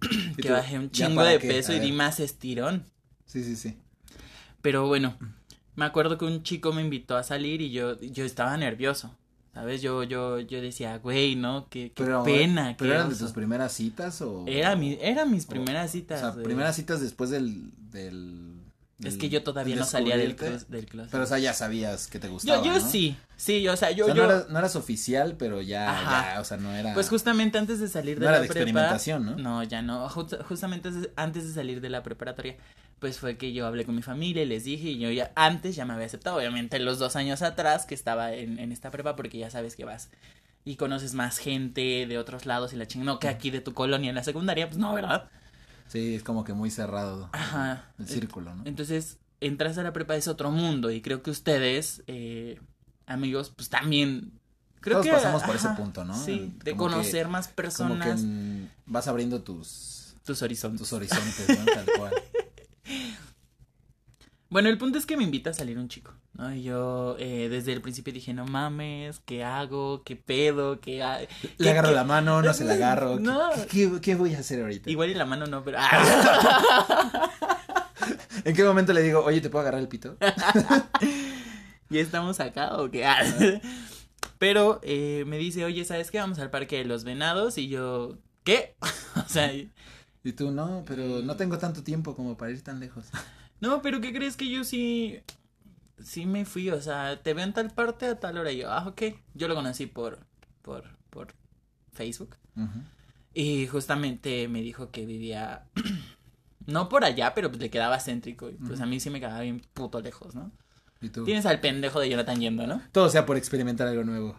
que 0.40 0.50
bajé 0.50 0.78
un 0.78 0.90
¿Ya 0.90 1.06
chingo 1.08 1.22
de 1.24 1.38
qué? 1.38 1.48
peso 1.48 1.72
y 1.72 1.80
di 1.80 1.92
más 1.92 2.20
estirón. 2.20 2.84
Sí, 3.24 3.42
sí, 3.44 3.56
sí. 3.56 3.76
Pero 4.62 4.86
bueno, 4.86 5.16
me 5.74 5.84
acuerdo 5.84 6.18
que 6.18 6.24
un 6.24 6.42
chico 6.42 6.72
me 6.72 6.82
invitó 6.82 7.16
a 7.16 7.22
salir 7.22 7.60
y 7.62 7.70
yo, 7.70 8.00
yo 8.00 8.24
estaba 8.24 8.56
nervioso. 8.56 9.14
¿Sabes? 9.54 9.80
Yo, 9.80 10.02
yo, 10.02 10.38
yo 10.38 10.60
decía, 10.60 10.98
güey, 10.98 11.34
¿no? 11.34 11.66
Qué, 11.70 11.90
qué 11.94 12.04
Pero, 12.04 12.22
pena. 12.24 12.74
¿Pero 12.78 12.90
qué 12.90 12.94
eran 12.96 13.08
de 13.08 13.14
oso". 13.14 13.24
tus 13.24 13.32
primeras 13.32 13.72
citas 13.72 14.20
o...? 14.20 14.44
Era 14.46 14.76
mi, 14.76 14.98
eran 15.00 15.30
mis 15.32 15.46
o- 15.46 15.48
primeras 15.48 15.88
O 15.88 15.92
citas. 15.92 16.20
sea, 16.20 16.30
güey. 16.32 16.44
primeras 16.44 16.76
citas 16.76 17.00
después 17.00 17.30
del... 17.30 17.70
del 17.90 18.55
Es 19.04 19.18
que 19.18 19.28
yo 19.28 19.42
todavía 19.42 19.76
no 19.76 19.84
salía 19.84 20.16
del, 20.16 20.36
clos- 20.36 20.68
del 20.68 20.86
closet. 20.86 21.10
Pero, 21.10 21.24
o 21.24 21.26
sea, 21.26 21.38
ya 21.38 21.52
sabías 21.52 22.06
que 22.06 22.18
te 22.18 22.28
gustaba, 22.28 22.64
yo, 22.64 22.72
yo 22.72 22.80
¿no? 22.80 22.90
sí, 22.90 23.14
sí, 23.36 23.68
o 23.68 23.76
sea, 23.76 23.90
yo, 23.90 24.04
o 24.04 24.08
sea, 24.08 24.14
yo, 24.16 24.22
no, 24.26 24.30
eras, 24.32 24.48
no 24.48 24.58
eras 24.58 24.74
oficial, 24.74 25.36
pero 25.38 25.60
ya, 25.60 25.90
Ajá. 25.90 26.34
ya, 26.34 26.40
o 26.40 26.44
sea, 26.44 26.56
no 26.56 26.72
era... 26.72 26.94
pues 26.94 27.10
justamente 27.10 27.58
antes 27.58 27.78
de 27.78 27.88
salir 27.88 28.18
de 28.18 28.24
no 28.24 28.30
la 28.30 28.38
era 28.38 28.42
de 28.42 28.48
prepa, 28.48 28.60
experimentación, 28.60 29.26
¿no? 29.26 29.36
No, 29.36 29.62
ya 29.64 29.82
no. 29.82 30.08
Ju- 30.08 30.42
justamente 30.44 30.88
antes- 30.88 31.10
antes 31.16 31.46
de 31.46 31.52
salir 31.52 31.82
de 31.82 31.90
la 31.90 32.02
preparatoria, 32.02 32.56
pues 32.98 33.18
fue 33.18 33.36
que 33.36 33.52
yo 33.52 33.66
hablé 33.66 33.84
con 33.84 33.94
mi 33.94 34.00
familia 34.02 34.42
y 34.42 34.46
les 34.46 34.64
dije, 34.64 34.88
y 34.88 34.98
yo 34.98 35.10
ya 35.10 35.30
antes 35.36 35.76
ya 35.76 35.84
me 35.84 35.92
había 35.92 36.06
aceptado, 36.06 36.38
obviamente 36.38 36.78
los 36.78 36.98
dos 36.98 37.16
años 37.16 37.42
atrás 37.42 37.84
que 37.84 37.94
estaba 37.94 38.32
en, 38.32 38.58
en 38.58 38.72
esta 38.72 38.90
prepa, 38.90 39.14
porque 39.14 39.36
ya 39.36 39.50
sabes 39.50 39.76
que 39.76 39.84
vas 39.84 40.08
y 40.64 40.76
conoces 40.76 41.12
más 41.12 41.36
gente 41.36 42.06
de 42.08 42.16
otros 42.18 42.46
lados 42.46 42.72
y 42.72 42.76
la 42.76 42.86
chingada, 42.88 43.12
no 43.12 43.18
que 43.20 43.28
aquí 43.28 43.50
de 43.50 43.60
tu 43.60 43.74
colonia 43.74 44.08
en 44.08 44.16
la 44.16 44.24
secundaria, 44.24 44.66
pues 44.66 44.78
no, 44.78 44.94
¿verdad? 44.94 45.28
Sí, 45.88 46.14
es 46.16 46.22
como 46.22 46.44
que 46.44 46.52
muy 46.52 46.70
cerrado 46.70 47.28
Ajá. 47.32 47.84
el 47.98 48.08
círculo, 48.08 48.54
¿no? 48.54 48.62
Entonces, 48.66 49.18
entras 49.40 49.78
a 49.78 49.82
la 49.82 49.92
prepa 49.92 50.16
es 50.16 50.28
otro 50.28 50.50
mundo 50.50 50.90
y 50.90 51.00
creo 51.02 51.22
que 51.22 51.30
ustedes, 51.30 52.02
eh, 52.06 52.60
amigos, 53.06 53.52
pues 53.54 53.68
también... 53.68 54.32
Creo 54.80 54.96
Todos 54.96 55.06
que, 55.06 55.12
pasamos 55.12 55.42
por 55.42 55.56
ese 55.56 55.68
punto, 55.70 56.04
¿no? 56.04 56.14
Sí, 56.14 56.52
de 56.64 56.72
que- 56.72 56.76
conocer 56.76 57.28
más 57.28 57.46
Como 57.46 57.56
que 57.56 57.62
personas, 57.62 58.20
vas 58.86 59.08
abriendo 59.08 59.42
tus, 59.42 60.14
tus 60.24 60.42
horizontes. 60.42 60.80
tus 60.80 60.92
horizontes, 60.92 61.58
¿no? 61.58 61.64
Tal 61.64 61.86
cual. 61.98 62.14
Bueno, 64.48 64.68
el 64.68 64.78
punto 64.78 64.96
es 64.96 65.06
que 65.06 65.16
me 65.16 65.24
invita 65.24 65.50
a 65.50 65.54
salir 65.54 65.76
un 65.76 65.88
chico, 65.88 66.12
¿no? 66.34 66.54
Y 66.54 66.62
yo 66.62 67.16
eh, 67.18 67.48
desde 67.50 67.72
el 67.72 67.80
principio 67.82 68.12
dije, 68.12 68.32
no 68.32 68.46
mames, 68.46 69.20
¿qué 69.24 69.42
hago? 69.42 70.02
¿Qué 70.04 70.14
pedo? 70.14 70.80
¿Qué 70.80 71.02
ha- 71.02 71.18
Le 71.20 71.28
qué- 71.58 71.70
agarro 71.70 71.88
qué-?" 71.88 71.94
la 71.96 72.04
mano, 72.04 72.40
no 72.42 72.54
se 72.54 72.64
la 72.64 72.74
agarro. 72.74 73.16
¿Qué- 73.16 73.22
No. 73.22 73.50
¿Qué, 73.68 73.90
qué, 73.90 74.00
qué 74.00 74.14
voy 74.14 74.34
a 74.34 74.38
hacer 74.38 74.60
ahorita? 74.62 74.88
Igual 74.88 75.10
y 75.10 75.14
la 75.14 75.24
mano 75.26 75.46
no, 75.46 75.64
pero... 75.64 75.78
¿En 78.44 78.54
qué 78.54 78.62
momento 78.64 78.92
le 78.92 79.02
digo, 79.02 79.24
oye, 79.24 79.40
¿te 79.40 79.50
puedo 79.50 79.62
agarrar 79.62 79.80
el 79.80 79.88
pito? 79.88 80.16
¿Ya 81.90 82.00
estamos 82.00 82.38
acá 82.40 82.76
o 82.76 82.90
qué? 82.90 83.60
Pero 84.38 84.80
eh, 84.84 85.24
me 85.26 85.38
dice, 85.38 85.64
oye, 85.64 85.84
¿sabes 85.84 86.10
qué? 86.10 86.18
Vamos 86.18 86.38
al 86.38 86.50
parque 86.50 86.76
de 86.78 86.84
los 86.84 87.02
venados 87.04 87.58
y 87.58 87.68
yo... 87.68 88.18
¿Qué? 88.44 88.76
o 89.16 89.28
sea... 89.28 89.52
Y 89.52 90.32
tú, 90.32 90.50
no, 90.52 90.84
pero 90.86 91.22
no 91.22 91.36
tengo 91.36 91.58
tanto 91.58 91.82
tiempo 91.82 92.14
como 92.14 92.36
para 92.36 92.50
ir 92.52 92.62
tan 92.62 92.78
lejos. 92.80 93.06
No, 93.60 93.82
pero 93.82 94.00
¿qué 94.00 94.12
crees 94.12 94.36
que 94.36 94.50
yo 94.50 94.64
sí... 94.64 95.20
Sí 96.02 96.26
me 96.26 96.44
fui, 96.44 96.70
o 96.70 96.80
sea, 96.80 97.22
te 97.22 97.32
veo 97.32 97.44
en 97.44 97.54
tal 97.54 97.70
parte 97.70 98.06
a 98.06 98.20
tal 98.20 98.36
hora 98.38 98.52
y 98.52 98.58
yo, 98.58 98.70
ah, 98.70 98.86
ok. 98.86 99.02
Yo 99.34 99.48
lo 99.48 99.54
conocí 99.54 99.86
por... 99.86 100.18
Por... 100.62 100.84
Por 101.10 101.34
Facebook. 101.92 102.36
Y 103.32 103.66
justamente 103.66 104.48
me 104.48 104.60
dijo 104.60 104.90
que 104.90 105.06
vivía... 105.06 105.66
no 106.66 106.88
por 106.88 107.04
allá, 107.04 107.34
pero 107.34 107.48
pues 107.48 107.60
le 107.60 107.70
quedaba 107.70 107.98
céntrico. 108.00 108.50
Y 108.50 108.54
pues 108.54 108.80
a 108.80 108.86
mí 108.86 109.00
sí 109.00 109.10
me 109.10 109.20
quedaba 109.20 109.40
bien 109.40 109.62
puto 109.72 110.00
lejos, 110.00 110.34
¿no? 110.34 110.52
Y 111.00 111.08
tú, 111.08 111.24
Tienes 111.24 111.46
al 111.46 111.60
pendejo 111.60 112.00
de 112.00 112.08
Jonathan 112.10 112.40
yendo, 112.40 112.66
¿no? 112.66 112.80
todo 112.92 113.08
sea 113.08 113.26
por 113.26 113.36
experimentar 113.36 113.86
algo 113.86 114.04
nuevo. 114.04 114.36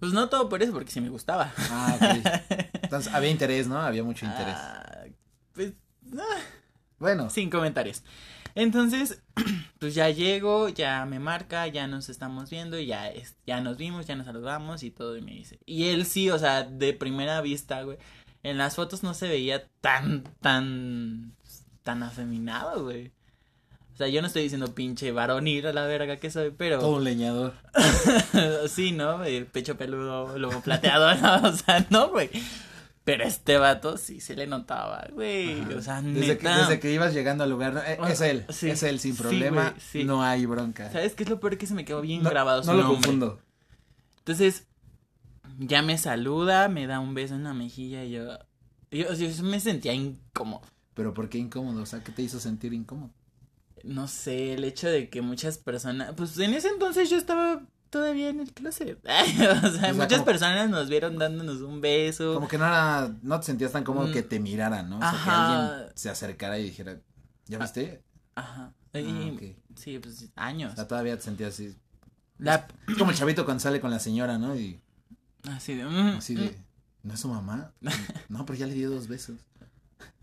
Pues 0.00 0.12
no 0.12 0.28
todo 0.28 0.48
por 0.48 0.62
eso, 0.62 0.72
porque 0.72 0.90
sí 0.90 1.00
me 1.00 1.08
gustaba. 1.08 1.52
Ah, 1.56 1.96
ok. 1.96 2.44
Entonces, 2.82 3.12
había 3.14 3.30
interés, 3.30 3.68
¿no? 3.68 3.80
Había 3.80 4.02
mucho 4.04 4.26
interés. 4.26 4.54
Ah, 4.56 5.04
pues... 5.52 5.72
ah, 6.18 6.38
Bueno, 6.98 7.30
Sin 7.30 7.48
comentarios. 7.48 8.02
Entonces, 8.54 9.22
pues 9.78 9.94
ya 9.94 10.10
llego, 10.10 10.68
ya 10.68 11.04
me 11.06 11.18
marca, 11.18 11.66
ya 11.66 11.86
nos 11.86 12.08
estamos 12.08 12.50
viendo, 12.50 12.78
ya 12.78 13.08
es, 13.10 13.36
ya 13.46 13.60
nos 13.60 13.76
vimos, 13.76 14.06
ya 14.06 14.16
nos 14.16 14.26
saludamos 14.26 14.82
y 14.82 14.90
todo 14.90 15.16
y 15.16 15.22
me 15.22 15.32
dice. 15.32 15.58
Y 15.66 15.88
él 15.88 16.06
sí, 16.06 16.30
o 16.30 16.38
sea, 16.38 16.62
de 16.62 16.92
primera 16.92 17.40
vista, 17.40 17.82
güey. 17.82 17.98
En 18.42 18.58
las 18.58 18.76
fotos 18.76 19.02
no 19.02 19.14
se 19.14 19.26
veía 19.26 19.66
tan, 19.80 20.22
tan, 20.40 21.34
tan 21.82 22.02
afeminado, 22.02 22.84
güey. 22.84 23.12
O 23.94 23.96
sea, 23.96 24.08
yo 24.08 24.20
no 24.20 24.26
estoy 24.26 24.42
diciendo 24.42 24.74
pinche 24.74 25.12
varonil 25.12 25.66
a 25.68 25.72
la 25.72 25.86
verga 25.86 26.16
que 26.16 26.28
soy, 26.28 26.50
pero 26.50 26.80
todo 26.80 26.96
un 26.96 27.04
leñador. 27.04 27.54
sí, 28.68 28.90
¿no? 28.90 29.24
El 29.24 29.46
pecho 29.46 29.76
peludo, 29.76 30.36
lomo 30.36 30.60
plateado, 30.62 31.14
¿no? 31.22 31.48
O 31.48 31.52
sea, 31.52 31.86
no, 31.90 32.08
güey. 32.08 32.28
Pero 33.04 33.24
este 33.24 33.58
vato 33.58 33.98
sí 33.98 34.20
se 34.20 34.34
le 34.34 34.46
notaba, 34.46 35.06
güey. 35.12 35.60
Ajá. 35.60 35.76
O 35.76 35.82
sea, 35.82 36.00
Desde 36.02 36.38
que, 36.38 36.48
desde 36.48 36.80
que 36.80 36.90
ibas 36.92 37.12
llegando 37.12 37.44
al 37.44 37.50
lugar. 37.50 37.84
Eh, 37.86 37.98
Ah, 38.00 38.10
es 38.10 38.20
él, 38.22 38.46
sí. 38.48 38.70
es 38.70 38.82
él, 38.82 38.98
sin 38.98 39.14
Sí, 39.14 39.20
problema, 39.22 39.70
güey, 39.70 39.80
sí. 39.80 40.04
no 40.04 40.22
hay 40.22 40.46
bronca. 40.46 40.90
¿Sabes 40.90 41.14
qué 41.14 41.24
es 41.24 41.28
lo 41.28 41.38
peor 41.38 41.58
que 41.58 41.66
se 41.66 41.74
me 41.74 41.84
quedó 41.84 42.00
bien 42.00 42.22
no, 42.22 42.30
grabado 42.30 42.62
su 42.62 42.70
no 42.70 42.76
lo 42.78 42.82
nombre? 42.84 43.02
confundo. 43.02 43.40
Entonces, 44.20 44.66
ya 45.58 45.82
me 45.82 45.98
saluda, 45.98 46.68
me 46.68 46.86
da 46.86 46.98
un 47.00 47.12
beso 47.12 47.34
en 47.34 47.44
la 47.44 47.52
mejilla 47.52 48.04
y 48.04 48.12
yo, 48.12 48.38
yo, 48.90 49.12
yo 49.12 49.42
me 49.44 49.60
sentía 49.60 49.92
incómodo. 49.92 50.62
Pero 50.94 51.12
¿por 51.12 51.28
qué 51.28 51.36
incómodo? 51.38 51.82
O 51.82 51.86
sea, 51.86 52.02
¿qué 52.02 52.10
te 52.10 52.22
hizo 52.22 52.40
sentir 52.40 52.72
incómodo? 52.72 53.10
No 53.82 54.08
sé, 54.08 54.54
el 54.54 54.64
hecho 54.64 54.88
de 54.88 55.10
que 55.10 55.20
muchas 55.20 55.58
personas, 55.58 56.14
pues 56.16 56.38
en 56.38 56.54
ese 56.54 56.68
entonces 56.68 57.10
yo 57.10 57.18
estaba 57.18 57.60
todavía 57.94 58.28
en 58.28 58.40
el 58.40 58.52
closet. 58.52 58.98
o 59.64 59.70
sea, 59.70 59.92
muchas 59.94 60.12
como- 60.12 60.24
personas 60.24 60.68
nos 60.68 60.88
vieron 60.88 61.16
dándonos 61.18 61.60
un 61.62 61.80
beso. 61.80 62.34
Como 62.34 62.48
que 62.48 62.58
no 62.58 62.66
era, 62.66 63.10
no 63.22 63.38
te 63.40 63.46
sentías 63.46 63.72
tan 63.72 63.84
cómodo 63.84 64.08
Mm. 64.08 64.12
que 64.12 64.22
te 64.22 64.40
miraran, 64.40 64.90
¿no? 64.90 64.96
O 64.98 65.00
sea, 65.00 65.10
que 65.10 65.16
Ajá. 65.16 65.68
alguien 65.76 65.92
se 65.94 66.10
acercara 66.10 66.58
y 66.58 66.64
dijera, 66.64 66.98
¿ya 67.46 67.58
viste? 67.58 68.02
Ajá. 68.34 68.72
Ah, 68.92 68.98
Y-. 68.98 69.56
Sí, 69.76 69.98
pues 70.00 70.28
años. 70.36 70.72
O 70.72 70.76
sea, 70.76 70.88
todavía 70.88 71.16
te 71.16 71.22
sentías 71.22 71.54
así. 71.54 71.76
La, 72.38 72.66
Es 72.88 72.96
como 72.98 73.12
el 73.12 73.16
chavito 73.16 73.44
cuando 73.44 73.60
sale 73.60 73.80
con 73.80 73.90
la 73.90 73.98
señora, 74.00 74.38
¿no? 74.38 74.56
Y 74.56 74.80
así 75.50 75.74
de, 75.74 75.84
mm, 75.84 76.16
así 76.18 76.34
mm. 76.34 76.40
de, 76.40 76.58
¿no 77.04 77.14
es 77.14 77.20
su 77.20 77.28
mamá? 77.28 77.72
No, 78.28 78.44
pero 78.44 78.58
ya 78.58 78.66
le 78.66 78.74
dio 78.74 78.90
dos 78.90 79.06
besos. 79.08 79.36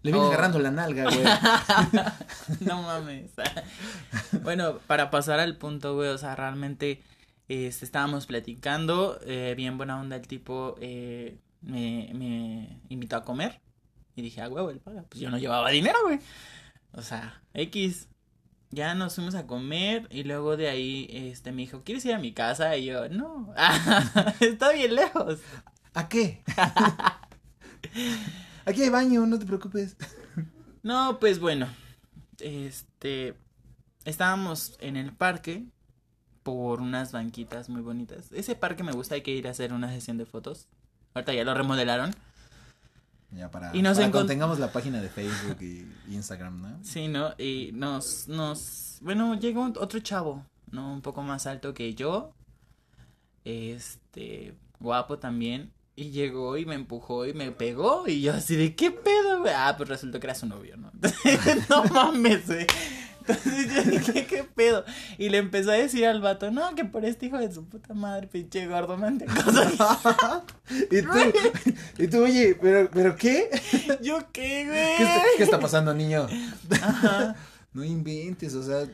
Le 0.03 0.11
viene 0.11 0.25
Oh. 0.25 0.29
agarrando 0.29 0.59
la 0.59 0.71
nalga, 0.71 1.03
güey. 1.05 1.23
no 2.61 2.81
mames. 2.81 3.31
bueno, 4.43 4.79
para 4.87 5.09
pasar 5.11 5.39
al 5.39 5.57
punto, 5.57 5.95
güey, 5.95 6.09
o 6.09 6.17
sea, 6.17 6.35
realmente 6.35 7.01
este, 7.51 7.83
estábamos 7.83 8.27
platicando, 8.27 9.19
eh, 9.25 9.55
bien 9.57 9.77
buena 9.77 9.99
onda 9.99 10.15
el 10.15 10.25
tipo 10.25 10.75
eh, 10.79 11.37
me, 11.59 12.09
me 12.13 12.79
invitó 12.87 13.17
a 13.17 13.25
comer 13.25 13.59
y 14.15 14.21
dije, 14.21 14.41
ah, 14.41 14.47
huevo, 14.47 14.69
él 14.69 14.79
paga. 14.79 15.03
Pues 15.03 15.19
yo 15.19 15.29
no 15.29 15.37
llevaba 15.37 15.69
dinero, 15.69 15.99
güey. 16.03 16.19
O 16.93 17.01
sea, 17.01 17.41
X. 17.53 18.07
Ya 18.69 18.95
nos 18.95 19.15
fuimos 19.15 19.35
a 19.35 19.47
comer 19.47 20.07
y 20.09 20.23
luego 20.23 20.55
de 20.55 20.69
ahí 20.69 21.09
este 21.11 21.51
me 21.51 21.63
dijo, 21.63 21.83
¿quieres 21.83 22.05
ir 22.05 22.13
a 22.13 22.19
mi 22.19 22.31
casa? 22.31 22.77
Y 22.77 22.85
yo, 22.85 23.09
no, 23.09 23.53
está 24.39 24.71
bien 24.71 24.95
lejos. 24.95 25.39
¿A 25.93 26.07
qué? 26.07 26.41
Aquí 28.65 28.81
hay 28.81 28.89
baño, 28.89 29.25
no 29.25 29.37
te 29.37 29.45
preocupes. 29.45 29.97
No, 30.83 31.19
pues 31.19 31.39
bueno, 31.39 31.67
este, 32.39 33.35
estábamos 34.05 34.77
en 34.79 34.95
el 34.95 35.11
parque 35.11 35.65
por 36.43 36.81
unas 36.81 37.11
banquitas 37.11 37.69
muy 37.69 37.81
bonitas. 37.81 38.31
Ese 38.31 38.55
parque 38.55 38.83
me 38.83 38.91
gusta, 38.91 39.15
hay 39.15 39.21
que 39.21 39.31
ir 39.31 39.47
a 39.47 39.51
hacer 39.51 39.73
una 39.73 39.89
sesión 39.91 40.17
de 40.17 40.25
fotos. 40.25 40.67
Ahorita 41.13 41.33
ya 41.33 41.43
lo 41.43 41.53
remodelaron. 41.53 42.15
Ya 43.31 43.49
para, 43.49 43.75
Y 43.75 43.81
nos 43.81 43.97
para 43.97 44.07
encont- 44.07 44.11
cuando 44.11 44.27
tengamos 44.27 44.59
la 44.59 44.71
página 44.73 45.01
de 45.01 45.07
Facebook 45.09 45.57
y 45.61 45.87
Instagram, 46.13 46.61
¿no? 46.61 46.79
Sí, 46.83 47.07
¿no? 47.07 47.33
Y 47.37 47.71
nos, 47.73 48.27
nos, 48.27 48.97
bueno, 49.01 49.35
llegó 49.39 49.71
otro 49.79 49.99
chavo, 49.99 50.45
¿no? 50.69 50.91
Un 50.93 51.01
poco 51.01 51.21
más 51.21 51.47
alto 51.47 51.73
que 51.73 51.93
yo. 51.93 52.33
Este, 53.45 54.53
guapo 54.79 55.17
también. 55.19 55.71
Y 55.95 56.09
llegó 56.11 56.57
y 56.57 56.65
me 56.65 56.75
empujó 56.75 57.25
y 57.25 57.33
me 57.33 57.51
pegó. 57.51 58.07
Y 58.07 58.21
yo 58.21 58.33
así 58.33 58.55
de, 58.55 58.75
¿qué 58.75 58.91
pedo? 58.91 59.43
Ah, 59.55 59.75
pues 59.77 59.89
resultó 59.89 60.19
que 60.19 60.27
era 60.27 60.35
su 60.35 60.45
novio, 60.47 60.75
¿no? 60.77 60.91
no 61.69 61.83
mames, 61.85 62.47
güey. 62.47 62.65
Entonces 63.27 63.73
yo 63.73 63.91
dije, 63.91 64.25
¿qué 64.25 64.43
pedo? 64.43 64.83
Y 65.17 65.29
le 65.29 65.37
empezó 65.37 65.71
a 65.71 65.75
decir 65.75 66.05
al 66.05 66.21
vato, 66.21 66.51
no, 66.51 66.75
que 66.75 66.85
por 66.85 67.05
este 67.05 67.27
hijo 67.27 67.37
de 67.37 67.51
su 67.51 67.65
puta 67.65 67.93
madre, 67.93 68.27
pinche 68.27 68.67
gordo 68.67 68.97
mantecoso. 68.97 69.63
y 70.91 71.01
tú, 71.01 71.09
y 71.97 72.07
tú, 72.07 72.23
oye, 72.23 72.57
¿pero, 72.59 72.89
pero 72.91 73.15
qué? 73.15 73.49
¿Yo 74.01 74.19
qué, 74.31 74.65
güey? 74.65 74.97
¿Qué 74.97 75.03
está, 75.03 75.23
qué 75.37 75.43
está 75.43 75.59
pasando, 75.59 75.93
niño? 75.93 76.27
Ajá. 76.81 77.35
No 77.73 77.85
inventes, 77.85 78.53
o 78.55 78.63
sea, 78.63 78.85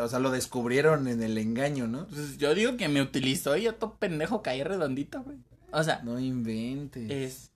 o 0.00 0.08
sea, 0.08 0.18
lo 0.18 0.30
descubrieron 0.30 1.08
en 1.08 1.22
el 1.22 1.36
engaño, 1.36 1.86
¿no? 1.86 2.06
Pues 2.06 2.38
yo 2.38 2.54
digo 2.54 2.78
que 2.78 2.88
me 2.88 3.02
utilizó 3.02 3.54
y 3.58 3.64
yo 3.64 3.74
todo 3.74 3.96
pendejo 3.98 4.42
caí 4.42 4.62
redondito, 4.62 5.22
güey. 5.22 5.36
O 5.70 5.82
sea, 5.84 6.00
No 6.02 6.18
inventes. 6.18 7.10
es... 7.10 7.50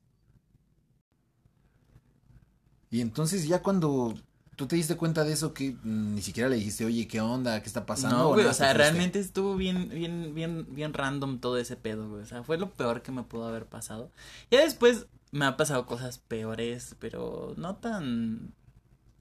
Y 2.91 3.01
entonces 3.01 3.47
ya 3.47 3.63
cuando 3.63 4.15
tú 4.59 4.67
te 4.67 4.75
diste 4.75 4.97
cuenta 4.97 5.23
de 5.23 5.33
eso, 5.33 5.55
que 5.55 5.71
mm, 5.85 6.15
ni 6.17 6.21
siquiera 6.21 6.49
le 6.49 6.57
dijiste, 6.57 6.85
oye, 6.85 7.07
¿qué 7.07 7.21
onda? 7.21 7.61
¿Qué 7.63 7.69
está 7.69 7.87
pasando? 7.87 8.17
No, 8.19 8.29
güey, 8.35 8.45
o 8.45 8.53
sea, 8.53 8.75
realmente 8.75 9.21
estuvo 9.21 9.55
bien, 9.55 9.89
bien, 9.89 10.35
bien, 10.35 10.67
bien 10.75 10.93
random 10.93 11.39
todo 11.39 11.59
ese 11.59 11.77
pedo, 11.77 12.09
güey. 12.11 12.23
O 12.23 12.27
sea, 12.27 12.43
fue 12.43 12.59
lo 12.59 12.73
peor 12.73 13.03
que 13.03 13.13
me 13.13 13.23
pudo 13.23 13.47
haber 13.47 13.67
pasado. 13.67 14.11
Ya 14.51 14.61
después 14.61 15.07
me 15.31 15.45
han 15.45 15.57
pasado 15.57 15.87
cosas 15.87 16.19
peores, 16.19 16.97
pero 16.99 17.55
no 17.57 17.77
tan, 17.77 18.53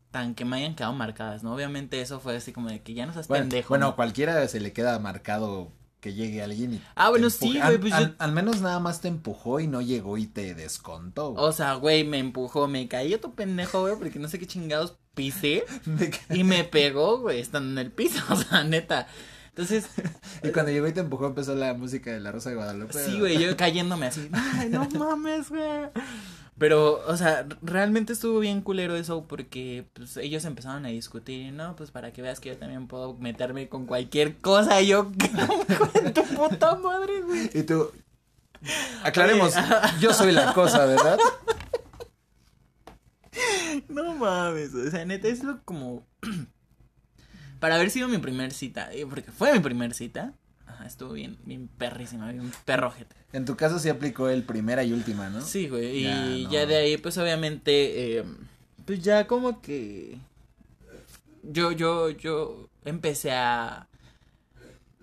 tan 0.09 0.33
que 0.33 0.43
me 0.43 0.57
hayan 0.57 0.73
quedado 0.73 0.93
marcadas, 0.93 1.43
¿no? 1.43 1.53
Obviamente 1.53 2.01
eso 2.01 2.19
fue 2.19 2.35
así 2.35 2.51
como 2.51 2.69
de 2.69 2.81
que 2.81 2.95
ya 2.95 3.05
no 3.05 3.13
seas 3.13 3.27
Bueno, 3.27 3.43
pendejo. 3.43 3.69
bueno, 3.69 3.85
¿no? 3.89 3.95
cualquiera 3.95 4.47
se 4.47 4.59
le 4.59 4.73
queda 4.73 4.97
marcado 4.97 5.71
que 5.99 6.13
llegue 6.15 6.41
alguien 6.41 6.73
y 6.75 6.81
Ah, 6.95 7.09
bueno, 7.09 7.29
sí, 7.29 7.47
güey, 7.49 7.59
Al- 7.61 7.79
pues 7.79 7.93
al, 7.93 8.09
yo- 8.09 8.15
al 8.17 8.31
menos 8.31 8.61
nada 8.61 8.79
más 8.79 9.01
te 9.01 9.07
empujó 9.07 9.59
y 9.59 9.67
no 9.67 9.81
llegó 9.81 10.17
y 10.17 10.25
te 10.25 10.55
descontó. 10.55 11.33
güey. 11.33 11.45
O 11.45 11.51
sea, 11.51 11.75
güey, 11.75 12.03
me 12.03 12.17
empujó, 12.17 12.67
me 12.67 12.87
caí 12.87 13.13
otro 13.13 13.31
pendejo, 13.33 13.81
güey, 13.81 13.95
porque 13.97 14.17
no 14.19 14.27
sé 14.29 14.39
qué 14.39 14.47
chingados 14.47 14.97
pisé 15.17 15.65
y 16.29 16.45
me 16.45 16.63
pegó, 16.63 17.19
güey, 17.19 17.41
estando 17.41 17.71
en 17.71 17.85
el 17.85 17.91
piso, 17.91 18.23
o 18.29 18.35
sea, 18.37 18.63
neta. 18.63 19.07
Entonces, 19.49 19.87
y 20.43 20.51
cuando 20.51 20.71
llegó 20.71 20.87
y 20.87 20.93
te 20.93 21.01
empujó 21.01 21.25
empezó 21.25 21.55
la 21.55 21.73
música 21.73 22.11
de 22.11 22.21
la 22.21 22.31
Rosa 22.31 22.51
de 22.51 22.55
Guadalupe. 22.55 22.93
Sí, 22.93 23.19
güey, 23.19 23.39
yo 23.39 23.57
cayéndome 23.57 24.05
así. 24.05 24.29
Ay, 24.31 24.69
no 24.69 24.87
mames, 24.91 25.49
güey. 25.49 25.89
Pero, 26.59 27.03
o 27.07 27.17
sea, 27.17 27.45
realmente 27.61 28.13
estuvo 28.13 28.39
bien 28.39 28.61
culero 28.61 28.95
eso 28.95 29.25
porque 29.27 29.85
pues 29.93 30.17
ellos 30.17 30.43
empezaron 30.45 30.85
a 30.85 30.89
discutir 30.89 31.41
y 31.41 31.51
no, 31.51 31.75
pues 31.75 31.91
para 31.91 32.13
que 32.13 32.21
veas 32.23 32.39
que 32.39 32.49
yo 32.49 32.57
también 32.57 32.87
puedo 32.87 33.13
meterme 33.15 33.67
con 33.67 33.85
cualquier 33.85 34.37
cosa 34.37 34.81
y 34.81 34.87
yo 34.87 35.11
tu 36.13 36.23
puta 36.35 36.75
madre, 36.75 37.21
güey. 37.21 37.49
Y 37.53 37.63
tú, 37.63 37.91
aclaremos, 39.03 39.55
Oye. 39.55 39.65
yo 39.99 40.13
soy 40.13 40.31
la 40.31 40.53
cosa, 40.53 40.85
¿verdad? 40.85 41.19
No 43.89 44.15
mames, 44.15 44.73
o 44.73 44.89
sea, 44.89 45.05
neta 45.05 45.27
es 45.27 45.43
lo 45.43 45.63
como 45.63 46.05
para 47.59 47.75
haber 47.75 47.89
sido 47.89 48.07
mi 48.07 48.17
primer 48.17 48.53
cita, 48.53 48.91
eh, 48.93 49.05
porque 49.09 49.31
fue 49.31 49.53
mi 49.53 49.59
primer 49.59 49.93
cita. 49.93 50.33
Ajá, 50.65 50.85
estuvo 50.85 51.13
bien 51.13 51.37
bien 51.45 51.69
perrísima, 51.77 52.31
bien 52.31 52.51
perrojete. 52.65 53.15
En 53.33 53.45
tu 53.45 53.55
caso 53.55 53.79
sí 53.79 53.89
aplicó 53.89 54.29
el 54.29 54.43
primera 54.43 54.83
y 54.83 54.93
última, 54.93 55.29
¿no? 55.29 55.41
Sí, 55.41 55.67
güey. 55.67 56.03
Ya, 56.03 56.27
y 56.27 56.43
no. 56.43 56.51
ya 56.51 56.65
de 56.65 56.75
ahí, 56.75 56.97
pues 56.97 57.17
obviamente, 57.17 58.17
eh, 58.17 58.23
pues 58.85 59.01
ya 59.01 59.27
como 59.27 59.61
que 59.61 60.17
yo, 61.43 61.71
yo, 61.71 62.09
yo 62.09 62.69
empecé 62.85 63.31
a, 63.31 63.87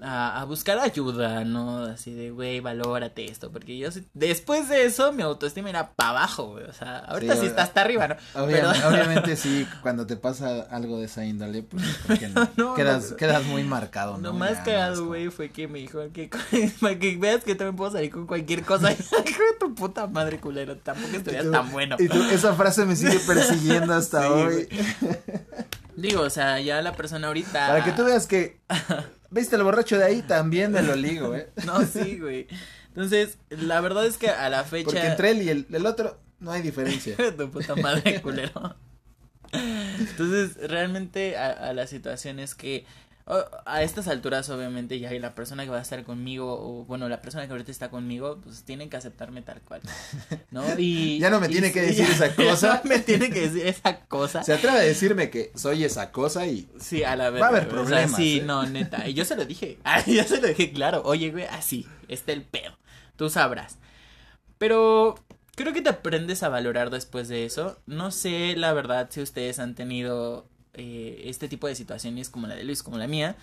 a, 0.02 0.40
a 0.40 0.44
buscar 0.44 0.78
ayuda, 0.80 1.44
¿no? 1.44 1.84
Así 1.84 2.12
de, 2.12 2.30
güey, 2.30 2.60
valórate 2.60 3.24
esto, 3.30 3.50
porque 3.52 3.78
yo, 3.78 3.88
después 4.12 4.68
de 4.68 4.84
eso, 4.86 5.12
mi 5.12 5.22
autoestima 5.22 5.70
era 5.70 5.92
para 5.92 6.10
abajo, 6.10 6.52
güey. 6.52 6.64
O 6.64 6.72
sea, 6.72 6.98
ahorita 6.98 7.34
Sí, 7.34 7.40
sí, 7.42 7.46
está 7.46 7.62
hasta 7.62 7.80
arriba, 7.82 8.08
¿no? 8.08 8.16
Obviamente, 8.34 8.68
Pero- 8.78 8.88
obviamente 8.94 9.36
sí, 9.36 9.66
cuando 9.82 10.06
te 10.06 10.16
pasa 10.16 10.62
algo 10.70 10.98
de 10.98 11.04
esa 11.04 11.24
índole, 11.24 11.62
pues 11.62 11.84
no, 12.34 12.48
No, 12.56 12.74
quedas, 12.74 13.12
no. 13.12 13.16
quedas 13.16 13.44
muy 13.44 13.62
marcado, 13.62 14.16
¿no? 14.18 14.28
Lo 14.28 14.32
más 14.34 14.58
cagado, 14.58 15.06
güey, 15.06 15.28
fue 15.30 15.50
que 15.50 15.68
me 15.68 15.78
dijo 15.78 16.00
que 16.12 16.28
para 16.80 16.98
que 16.98 17.16
veas 17.16 17.44
que 17.44 17.54
también 17.54 17.76
puedo 17.76 17.92
salir 17.92 18.10
con 18.10 18.26
cualquier 18.26 18.62
cosa. 18.64 18.90
Tu 19.60 19.74
puta 19.74 20.06
madre 20.08 20.40
culero, 20.40 20.76
tampoco 20.76 21.16
estuvieras 21.16 21.50
tan 21.50 21.70
bueno. 21.70 21.96
Y 21.98 22.08
tú, 22.08 22.20
esa 22.24 22.54
frase 22.54 22.84
me 22.84 22.96
sigue 22.96 23.20
persiguiendo 23.20 23.94
hasta 23.94 24.22
Sí, 24.22 24.28
hoy. 24.28 24.68
Digo, 25.96 26.22
o 26.22 26.30
sea, 26.30 26.58
ya 26.60 26.82
la 26.82 26.92
persona 26.92 27.28
ahorita. 27.28 27.68
Para 27.68 27.84
que 27.84 27.92
tú 27.92 28.04
veas 28.04 28.26
que, 28.26 28.58
viste 29.34 29.56
el 29.56 29.62
borracho 29.62 29.98
de 29.98 30.04
ahí, 30.04 30.22
también 30.22 30.72
me 30.72 30.82
lo 30.82 30.94
ligo, 30.94 31.34
¿eh? 31.34 31.50
No, 31.66 31.84
sí, 31.84 32.18
güey. 32.18 32.46
Entonces, 32.88 33.38
la 33.50 33.80
verdad 33.80 34.06
es 34.06 34.16
que 34.16 34.30
a 34.30 34.48
la 34.48 34.64
fecha. 34.64 34.84
Porque 34.84 35.06
entre 35.06 35.32
él 35.32 35.42
y 35.42 35.48
el, 35.48 35.66
el 35.72 35.84
otro 35.86 36.20
no 36.38 36.52
hay 36.52 36.62
diferencia. 36.62 37.16
tu 37.36 37.50
puta 37.50 37.74
madre, 37.74 38.22
culero. 38.22 38.76
Entonces, 39.52 40.56
realmente 40.68 41.36
a, 41.36 41.50
a 41.50 41.72
la 41.72 41.86
situación 41.86 42.38
es 42.38 42.54
que 42.54 42.86
a 43.26 43.82
estas 43.82 44.06
alturas, 44.08 44.50
obviamente, 44.50 44.98
ya 44.98 45.10
la 45.12 45.34
persona 45.34 45.64
que 45.64 45.70
va 45.70 45.78
a 45.78 45.82
estar 45.82 46.04
conmigo, 46.04 46.58
o 46.60 46.84
bueno, 46.84 47.08
la 47.08 47.22
persona 47.22 47.46
que 47.46 47.52
ahorita 47.52 47.70
está 47.70 47.88
conmigo, 47.88 48.38
pues 48.42 48.64
tienen 48.64 48.90
que 48.90 48.98
aceptarme 48.98 49.40
tal 49.40 49.62
cual, 49.62 49.80
¿no? 50.50 50.62
Y. 50.78 51.18
Ya 51.20 51.30
no 51.30 51.40
me 51.40 51.46
y 51.46 51.50
tiene 51.50 51.72
que 51.72 51.80
decir 51.80 52.06
esa 52.06 52.34
cosa. 52.36 52.82
no 52.84 52.90
me 52.90 52.98
tiene 52.98 53.30
que 53.30 53.48
decir 53.48 53.66
esa 53.66 54.00
cosa. 54.00 54.42
Se 54.42 54.52
atreve 54.52 54.76
a 54.76 54.82
decirme 54.82 55.30
que 55.30 55.52
soy 55.54 55.84
esa 55.84 56.12
cosa 56.12 56.46
y 56.46 56.68
Sí, 56.78 57.02
a 57.02 57.16
la 57.16 57.30
vez. 57.30 57.40
Va 57.40 57.46
a 57.46 57.48
haber 57.48 57.68
problemas, 57.68 58.14
sí, 58.14 58.40
¿eh? 58.40 58.42
no, 58.44 58.66
neta. 58.66 59.08
Y 59.08 59.14
yo 59.14 59.24
se 59.24 59.36
lo 59.36 59.46
dije. 59.46 59.78
Yo 60.06 60.24
se 60.24 60.40
lo 60.40 60.48
dije 60.48 60.72
claro. 60.72 61.02
Oye, 61.04 61.30
güey, 61.30 61.44
así. 61.44 61.86
Está 62.08 62.32
el 62.32 62.42
pedo. 62.42 62.76
Tú 63.16 63.30
sabrás. 63.30 63.78
Pero 64.58 65.14
creo 65.56 65.72
que 65.72 65.82
te 65.82 65.88
aprendes 65.88 66.42
a 66.42 66.50
valorar 66.50 66.90
después 66.90 67.28
de 67.28 67.46
eso. 67.46 67.80
No 67.86 68.10
sé, 68.10 68.54
la 68.56 68.72
verdad, 68.74 69.08
si 69.10 69.22
ustedes 69.22 69.58
han 69.58 69.74
tenido 69.74 70.46
eh, 70.74 71.22
este 71.26 71.48
tipo 71.48 71.66
de 71.66 71.74
situaciones 71.74 72.30
como 72.30 72.46
la 72.46 72.54
de 72.54 72.64
Luis, 72.64 72.82
como 72.82 72.98
la 72.98 73.06
mía. 73.06 73.36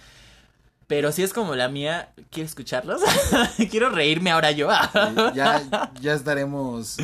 Pero 0.88 1.12
si 1.12 1.24
es 1.24 1.32
como 1.34 1.56
la 1.56 1.70
mía, 1.70 2.12
quiero 2.30 2.48
escucharlos. 2.48 3.02
quiero 3.70 3.90
reírme 3.90 4.32
ahora 4.32 4.52
yo. 4.52 4.70
ya, 5.34 5.92
ya 6.02 6.14
estaremos 6.14 6.98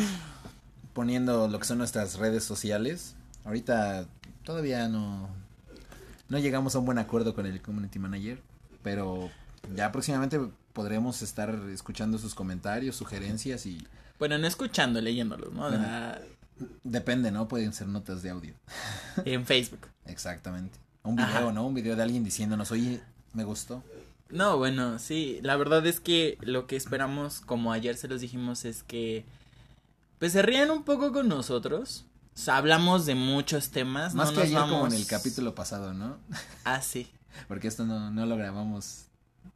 poniendo 0.93 1.47
lo 1.47 1.59
que 1.59 1.65
son 1.65 1.77
nuestras 1.77 2.15
redes 2.15 2.43
sociales. 2.43 3.15
Ahorita 3.45 4.05
todavía 4.43 4.87
no, 4.89 5.29
no 6.27 6.39
llegamos 6.39 6.75
a 6.75 6.79
un 6.79 6.85
buen 6.85 6.97
acuerdo 6.97 7.33
con 7.33 7.45
el 7.45 7.61
community 7.61 7.99
manager, 7.99 8.41
pero 8.83 9.29
ya 9.75 9.91
próximamente 9.91 10.39
podremos 10.73 11.21
estar 11.21 11.49
escuchando 11.71 12.17
sus 12.17 12.35
comentarios, 12.35 12.95
sugerencias 12.95 13.65
y 13.65 13.85
bueno, 14.19 14.37
no 14.37 14.47
escuchando, 14.47 14.99
leyéndolos, 14.99 15.53
¿no? 15.53 15.65
O 15.65 15.69
sea, 15.69 16.19
depende, 16.83 17.31
¿no? 17.31 17.47
Pueden 17.47 17.73
ser 17.73 17.87
notas 17.87 18.21
de 18.21 18.29
audio. 18.29 18.53
en 19.25 19.45
Facebook. 19.45 19.87
Exactamente. 20.05 20.77
Un 21.03 21.15
video, 21.15 21.27
Ajá. 21.27 21.51
¿no? 21.51 21.65
Un 21.65 21.73
video 21.73 21.95
de 21.95 22.03
alguien 22.03 22.23
diciéndonos, 22.23 22.71
oye, 22.71 23.01
me 23.33 23.43
gustó. 23.43 23.83
No, 24.29 24.57
bueno, 24.57 24.99
sí, 24.99 25.39
la 25.41 25.55
verdad 25.55 25.85
es 25.85 25.99
que 25.99 26.37
lo 26.41 26.67
que 26.67 26.75
esperamos, 26.75 27.39
como 27.39 27.71
ayer 27.71 27.95
se 27.95 28.07
los 28.09 28.19
dijimos, 28.21 28.65
es 28.65 28.83
que 28.83 29.25
pues 30.19 30.33
se 30.33 30.41
rían 30.41 30.71
un 30.71 30.83
poco 30.83 31.13
con 31.13 31.27
nosotros. 31.27 32.05
O 32.35 32.39
sea, 32.39 32.57
hablamos 32.57 33.05
de 33.05 33.15
muchos 33.15 33.69
temas. 33.69 34.13
Más 34.13 34.27
no 34.27 34.33
que 34.33 34.39
nos 34.39 34.47
ayer 34.47 34.59
como 34.59 34.87
en 34.87 34.93
el 34.93 35.07
capítulo 35.07 35.55
pasado, 35.55 35.93
¿no? 35.93 36.17
Ah, 36.65 36.81
sí. 36.81 37.07
Porque 37.47 37.67
esto 37.67 37.85
no, 37.85 38.11
no 38.11 38.25
lo 38.25 38.35
grabamos 38.37 39.06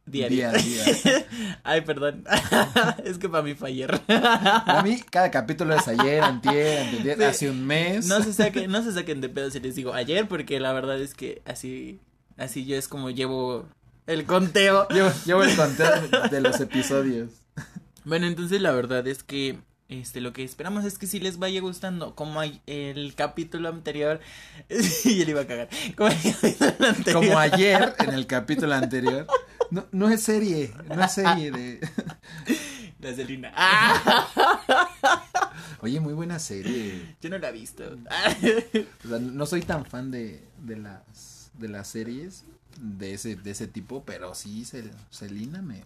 Diario. 0.06 0.36
Día 0.36 0.50
a 0.50 0.52
día. 0.52 1.26
Ay, 1.64 1.80
perdón. 1.82 2.24
es 3.04 3.18
que 3.18 3.28
para 3.28 3.42
mí 3.42 3.54
fue 3.54 3.68
ayer. 3.70 4.00
Para 4.06 4.82
mí, 4.82 5.00
cada 5.10 5.30
capítulo 5.30 5.74
es 5.74 5.86
ayer, 5.88 6.22
antier, 6.22 6.80
antier, 6.86 7.16
Sí. 7.18 7.24
hace 7.24 7.50
un 7.50 7.66
mes. 7.66 8.06
No 8.06 8.22
se 8.22 8.32
saquen, 8.34 8.70
no 8.70 8.82
se 8.82 8.92
saquen 8.92 9.20
de 9.20 9.28
pedo 9.28 9.50
si 9.50 9.60
les 9.60 9.74
digo 9.74 9.94
ayer, 9.94 10.26
porque 10.28 10.60
la 10.60 10.72
verdad 10.72 11.00
es 11.00 11.14
que 11.14 11.42
así, 11.44 12.00
así 12.36 12.64
yo 12.66 12.76
es 12.76 12.88
como 12.88 13.10
llevo 13.10 13.66
el 14.06 14.24
conteo. 14.24 14.88
Llevo, 14.88 15.10
llevo 15.24 15.42
el 15.44 15.54
conteo 15.56 16.08
de 16.30 16.40
los 16.40 16.60
episodios. 16.60 17.30
Bueno, 18.04 18.26
entonces 18.26 18.60
la 18.60 18.72
verdad 18.72 19.06
es 19.06 19.22
que 19.22 19.58
este 19.88 20.20
lo 20.22 20.32
que 20.32 20.42
esperamos 20.42 20.84
es 20.86 20.96
que 20.98 21.06
si 21.06 21.20
les 21.20 21.38
vaya 21.38 21.60
gustando, 21.60 22.14
como 22.14 22.40
hay 22.40 22.60
el 22.66 23.14
capítulo 23.14 23.68
anterior, 23.68 24.20
y 24.68 25.18
yo 25.18 25.24
le 25.24 25.30
iba 25.30 25.42
a 25.42 25.46
cagar, 25.46 25.68
como 25.96 26.08
el 26.10 26.16
capítulo 26.22 26.88
anterior. 26.88 27.12
Como 27.12 27.38
ayer, 27.38 27.94
en 27.98 28.10
el 28.14 28.26
capítulo 28.26 28.74
anterior. 28.74 29.26
No, 29.70 29.86
no 29.92 30.08
es 30.10 30.22
serie, 30.22 30.72
no 30.88 31.02
es 31.02 31.12
serie 31.12 31.50
de... 31.50 31.80
La 33.02 33.12
Selena. 33.12 33.52
¡Ah! 33.56 34.88
Oye, 35.80 35.98
muy 35.98 36.14
buena 36.14 36.38
serie. 36.38 37.16
Yo 37.20 37.30
no 37.30 37.38
la 37.38 37.48
he 37.48 37.52
visto. 37.52 37.82
O 39.04 39.08
sea, 39.08 39.18
no 39.18 39.44
soy 39.44 39.62
tan 39.62 39.84
fan 39.84 40.12
de, 40.12 40.46
de 40.62 40.76
las 40.76 41.50
de 41.58 41.68
las 41.68 41.88
series 41.88 42.44
de 42.80 43.14
ese 43.14 43.34
de 43.36 43.50
ese 43.50 43.66
tipo, 43.66 44.04
pero 44.04 44.34
sí 44.34 44.64
Selina 45.10 45.60
me, 45.60 45.82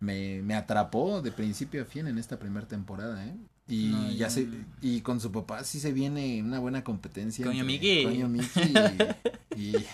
me 0.00 0.40
me 0.42 0.54
atrapó 0.54 1.20
de 1.20 1.30
principio 1.30 1.82
a 1.82 1.84
fin 1.84 2.06
en 2.06 2.18
esta 2.18 2.38
primera 2.38 2.66
temporada, 2.66 3.24
¿eh? 3.26 3.36
Y 3.68 3.88
No, 3.88 4.10
ya 4.10 4.30
se 4.30 4.48
y 4.80 5.02
con 5.02 5.20
su 5.20 5.30
papá 5.30 5.62
sí 5.64 5.80
se 5.80 5.92
viene 5.92 6.42
una 6.42 6.58
buena 6.58 6.82
competencia. 6.84 7.44
Coño, 7.44 7.64
Mickey. 7.64 8.04
Coño 8.04 8.28
y, 9.56 9.60
y, 9.60 9.86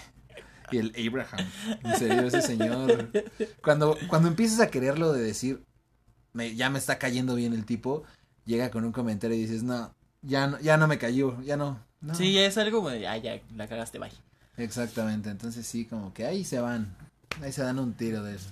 y 0.70 0.78
el 0.78 0.94
Abraham. 1.08 1.46
En 1.84 1.96
serio, 1.96 2.22
ese 2.22 2.42
señor. 2.42 3.10
Cuando, 3.62 3.96
cuando 4.08 4.28
empiezas 4.28 4.60
a 4.60 4.70
quererlo 4.70 5.12
de 5.12 5.22
decir, 5.22 5.64
me, 6.32 6.54
ya 6.54 6.70
me 6.70 6.78
está 6.78 6.98
cayendo 6.98 7.34
bien 7.34 7.52
el 7.52 7.64
tipo, 7.64 8.04
llega 8.44 8.70
con 8.70 8.84
un 8.84 8.92
comentario 8.92 9.36
y 9.36 9.40
dices, 9.40 9.62
no, 9.62 9.94
ya 10.22 10.46
no, 10.46 10.60
ya 10.60 10.76
no 10.76 10.86
me 10.86 10.98
cayó, 10.98 11.40
ya 11.42 11.56
no. 11.56 11.84
no". 12.00 12.14
Sí, 12.14 12.32
ya 12.32 12.44
es 12.46 12.58
algo 12.58 12.78
como 12.78 12.88
ah, 12.88 13.16
ya, 13.16 13.40
la 13.56 13.68
cagaste, 13.68 13.98
bye. 13.98 14.10
Exactamente, 14.56 15.30
entonces 15.30 15.66
sí, 15.66 15.86
como 15.86 16.12
que 16.12 16.26
ahí 16.26 16.44
se 16.44 16.60
van, 16.60 16.94
ahí 17.42 17.52
se 17.52 17.62
dan 17.62 17.78
un 17.78 17.94
tiro 17.94 18.22
de 18.22 18.34
eso. 18.34 18.50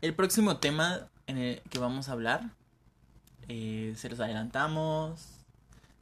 El 0.00 0.14
próximo 0.14 0.58
tema 0.58 1.08
en 1.26 1.38
el 1.38 1.62
que 1.70 1.78
vamos 1.78 2.08
a 2.08 2.12
hablar, 2.12 2.50
eh, 3.48 3.94
se 3.96 4.08
los 4.08 4.20
adelantamos. 4.20 5.35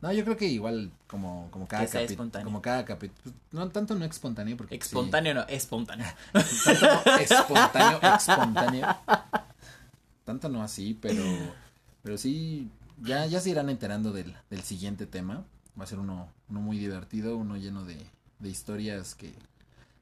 No, 0.05 0.13
yo 0.13 0.23
creo 0.23 0.37
que 0.37 0.45
igual 0.47 0.93
como, 1.07 1.49
como 1.51 1.67
cada 1.67 1.85
espontáneo. 1.85 2.45
como 2.45 2.61
cada 2.61 2.85
capítulo, 2.85 3.35
no 3.53 3.71
tanto 3.71 3.95
no 3.95 4.05
espontáneo 4.05 4.55
porque 4.55 4.75
sí, 4.75 4.81
Espontáneo 4.83 5.33
no, 5.33 5.47
espontáneo. 5.49 6.05
tanto 6.35 7.03
no 7.07 7.17
espontáneo, 7.17 8.01
espontáneo. 8.19 8.97
Tanto 10.27 10.49
no 10.51 10.63
así, 10.63 10.99
pero 11.01 11.23
pero 12.03 12.19
sí 12.19 12.69
ya 13.01 13.25
ya 13.25 13.41
se 13.41 13.49
irán 13.49 13.71
enterando 13.71 14.13
del, 14.13 14.37
del 14.51 14.63
siguiente 14.63 15.07
tema. 15.07 15.43
Va 15.81 15.85
a 15.85 15.87
ser 15.87 15.99
uno 15.99 16.29
uno 16.51 16.61
muy 16.61 16.77
divertido, 16.77 17.39
uno 17.39 17.57
lleno 17.57 17.87
de, 17.87 17.97
de 18.41 18.49
historias 18.51 19.15
que 19.15 19.33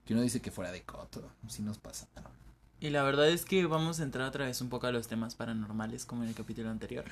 que 0.05 0.15
uno 0.15 0.23
dice 0.23 0.41
que 0.41 0.51
fuera 0.51 0.73
de 0.73 0.83
coto, 0.83 1.31
sí 1.47 1.63
nos 1.63 1.79
pasaron. 1.79 2.42
Y 2.83 2.91
la 2.91 3.05
verdad 3.05 3.29
es 3.29 3.45
que 3.45 3.65
vamos 3.65 4.01
a 4.01 4.03
entrar 4.03 4.27
otra 4.27 4.45
vez 4.45 4.61
un 4.61 4.69
poco 4.69 4.89
a 4.89 4.91
los 4.93 5.07
temas 5.07 5.37
paranormales 5.37 6.05
como 6.05 6.25
en 6.25 6.31
el 6.31 6.35
capítulo 6.35 6.69
anterior. 6.69 7.05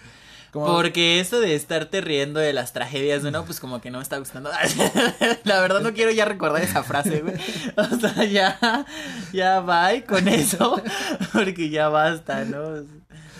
Como- 0.50 0.66
Porque 0.66 1.20
esto 1.20 1.38
de 1.38 1.54
estarte 1.54 2.00
riendo 2.00 2.40
de 2.40 2.52
las 2.52 2.72
tragedias 2.72 3.22
de 3.22 3.28
uno, 3.28 3.44
pues 3.44 3.60
como 3.60 3.80
que 3.80 3.92
no 3.92 3.98
me 3.98 4.02
está 4.02 4.18
gustando. 4.18 4.50
La 5.44 5.60
verdad 5.60 5.80
no 5.80 5.92
quiero 5.94 6.10
ya 6.10 6.24
recordar 6.24 6.60
esa 6.60 6.82
frase, 6.82 7.20
güey. 7.22 7.36
O 7.76 8.00
sea, 8.00 8.24
ya, 8.24 8.84
ya 9.32 9.60
bye 9.60 10.04
con 10.04 10.26
eso. 10.26 10.82
Porque 11.32 11.70
ya 11.70 11.88
basta, 11.88 12.44
¿no? 12.44 12.84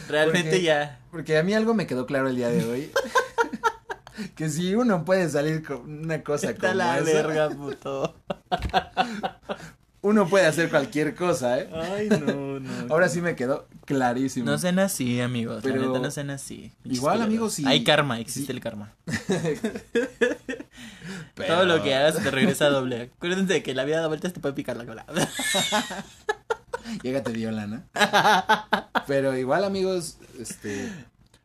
Realmente 0.09 0.51
Porque- 0.51 0.63
ya. 0.63 1.01
Porque 1.11 1.37
a 1.37 1.43
mí 1.43 1.53
algo 1.53 1.75
me 1.75 1.89
quedó 1.89 2.07
claro 2.07 2.29
el 2.29 2.37
día 2.37 2.49
de 2.51 2.65
hoy. 2.65 2.93
que 4.37 4.49
si 4.49 4.77
uno 4.77 5.05
puede 5.05 5.29
salir 5.29 5.65
con 5.67 6.05
una 6.05 6.23
cosa 6.23 6.51
Está 6.51 6.69
como 6.69 6.75
la 6.79 6.99
esa, 6.99 7.05
verga, 7.05 7.51
puto. 7.51 8.15
Uno 10.03 10.29
puede 10.29 10.47
hacer 10.47 10.71
cualquier 10.71 11.15
cosa, 11.15 11.59
¿eh? 11.59 11.69
Ay, 11.73 12.09
no, 12.09 12.59
no. 12.61 12.71
Ahora 12.95 13.09
sí 13.09 13.21
me 13.21 13.37
quedó 13.37 13.67
clarísimo. 13.85 14.47
No 14.47 14.57
sean 14.59 14.79
así, 14.79 15.21
amigos. 15.21 15.61
Pero- 15.63 15.81
La 15.83 15.87
neta 15.89 15.99
no 16.01 16.11
sean 16.11 16.31
así. 16.31 16.73
Igual, 16.85 17.23
amigos, 17.23 17.55
si- 17.55 17.67
Hay 17.67 17.85
karma, 17.85 18.19
existe 18.21 18.53
el 18.53 18.61
karma. 18.61 18.95
Pero- 21.35 21.47
Todo 21.55 21.65
lo 21.67 21.83
que 21.83 21.95
hagas 21.95 22.23
te 22.23 22.31
regresa 22.31 22.69
doble. 22.69 23.11
Acuérdense 23.15 23.53
de 23.55 23.63
que 23.63 23.75
la 23.75 23.85
vida 23.85 24.01
da 24.01 24.07
vueltas 24.09 24.33
te 24.33 24.41
puede 24.41 24.55
picar 24.55 24.77
la 24.77 24.87
cola. 24.87 25.05
Llégate 27.03 27.33
viola, 27.33 27.67
¿no? 27.67 27.83
Pero 29.07 29.37
igual, 29.37 29.65
amigos, 29.65 30.17
este, 30.39 30.91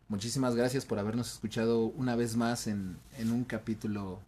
muchísimas 0.08 0.56
gracias 0.56 0.86
por 0.86 0.98
habernos 1.00 1.34
escuchado 1.34 1.80
una 1.86 2.15
vez 2.15 2.36
más 2.36 2.68
en, 2.68 2.98
en 3.18 3.32
un 3.32 3.44
capítulo 3.44 4.20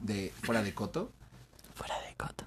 de 0.00 0.32
Fuera 0.42 0.62
de 0.62 0.72
Coto. 0.72 1.10
Fuera 1.74 1.94
de 2.06 2.14
coto. 2.16 2.44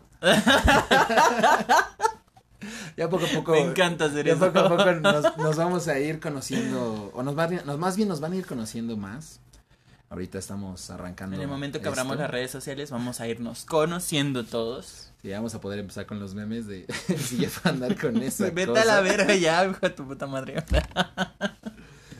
Ya 2.97 3.09
poco 3.09 3.25
a 3.25 3.29
poco. 3.29 3.51
Me 3.51 3.59
encanta 3.61 4.05
hacer 4.05 4.25
ya 4.25 4.33
eso. 4.33 4.45
poco 4.51 4.59
a 4.59 4.69
poco 4.69 4.91
nos, 4.93 5.37
nos 5.37 5.55
vamos 5.57 5.87
a 5.87 5.99
ir 5.99 6.19
conociendo, 6.19 7.11
o 7.13 7.23
nos, 7.23 7.37
va, 7.37 7.47
nos 7.47 7.77
más 7.77 7.95
bien 7.97 8.07
nos 8.07 8.19
van 8.21 8.33
a 8.33 8.35
ir 8.37 8.45
conociendo 8.45 8.97
más. 8.97 9.39
Ahorita 10.09 10.37
estamos 10.39 10.89
arrancando. 10.89 11.35
En 11.35 11.41
el 11.41 11.47
momento 11.47 11.81
que 11.81 11.87
abramos 11.87 12.17
las 12.17 12.29
redes 12.29 12.51
sociales 12.51 12.91
vamos 12.91 13.19
a 13.19 13.27
irnos 13.27 13.65
conociendo 13.65 14.45
todos. 14.45 15.09
Sí, 15.21 15.29
vamos 15.31 15.53
a 15.55 15.61
poder 15.61 15.79
empezar 15.79 16.05
con 16.05 16.19
los 16.19 16.35
memes 16.35 16.67
de 16.67 16.85
si 17.17 17.37
ya 17.37 17.49
a 17.63 17.69
andar 17.69 17.99
con 17.99 18.15
esa 18.23 18.45
Vete 18.45 18.67
cosa. 18.67 18.81
a 18.83 18.85
la 18.85 19.01
verga 19.01 19.35
ya, 19.35 19.65
hijo 19.65 19.79
de 19.81 19.89
tu 19.89 20.07
puta 20.07 20.27
madre. 20.27 20.63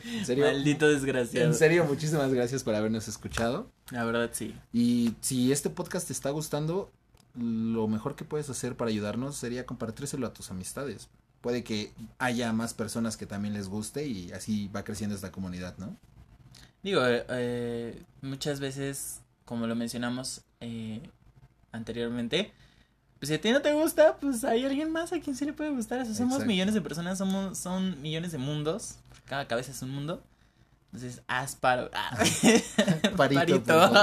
En 0.08 0.24
serio, 0.24 0.44
Maldito 0.46 0.88
desgraciado. 0.88 1.46
en 1.46 1.54
serio, 1.54 1.84
muchísimas 1.84 2.32
gracias 2.32 2.62
por 2.62 2.74
habernos 2.76 3.06
escuchado. 3.08 3.68
La 3.90 4.04
verdad 4.04 4.30
sí. 4.32 4.54
Y 4.72 5.14
si 5.20 5.50
este 5.52 5.68
podcast 5.68 6.06
te 6.06 6.12
está 6.12 6.30
gustando, 6.30 6.90
lo 7.38 7.86
mejor 7.88 8.16
que 8.16 8.24
puedes 8.24 8.48
hacer 8.50 8.76
para 8.76 8.90
ayudarnos 8.90 9.36
sería 9.36 9.66
compartírselo 9.66 10.26
a 10.26 10.32
tus 10.32 10.50
amistades. 10.50 11.08
Puede 11.40 11.62
que 11.62 11.92
haya 12.18 12.52
más 12.52 12.74
personas 12.74 13.16
que 13.16 13.26
también 13.26 13.54
les 13.54 13.68
guste 13.68 14.06
y 14.06 14.32
así 14.32 14.68
va 14.74 14.84
creciendo 14.84 15.14
esta 15.14 15.30
comunidad, 15.30 15.76
¿no? 15.78 15.96
Digo, 16.82 17.04
eh, 17.06 17.24
eh, 17.28 18.02
muchas 18.22 18.60
veces, 18.60 19.20
como 19.44 19.66
lo 19.66 19.74
mencionamos 19.74 20.42
eh, 20.60 21.00
anteriormente, 21.72 22.52
pues 23.18 23.28
si 23.28 23.34
a 23.34 23.40
ti 23.40 23.50
no 23.50 23.62
te 23.62 23.72
gusta, 23.72 24.16
pues 24.16 24.44
hay 24.44 24.64
alguien 24.64 24.90
más 24.92 25.12
a 25.12 25.20
quien 25.20 25.36
sí 25.36 25.44
le 25.44 25.52
puede 25.52 25.70
gustar. 25.70 26.00
O 26.00 26.04
sea, 26.04 26.14
somos 26.14 26.34
Exacto. 26.34 26.48
millones 26.48 26.74
de 26.74 26.80
personas, 26.80 27.18
somos, 27.18 27.58
son 27.58 28.00
millones 28.02 28.32
de 28.32 28.38
mundos. 28.38 28.96
Cada 29.24 29.46
cabeza 29.48 29.72
es 29.72 29.82
un 29.82 29.90
mundo. 29.90 30.22
Entonces, 30.92 31.22
haz 31.26 31.56
paro. 31.56 31.90
Ah. 31.92 32.16
Parito, 33.16 33.60
favor. 33.62 33.94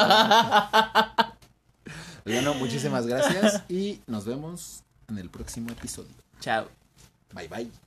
Bueno, 2.26 2.54
muchísimas 2.54 3.06
gracias 3.06 3.64
y 3.70 4.02
nos 4.08 4.26
vemos 4.26 4.84
en 5.10 5.18
el 5.18 5.30
próximo 5.30 5.72
episodio. 5.72 6.14
Chao. 6.40 6.68
Bye 7.34 7.48
bye. 7.48 7.83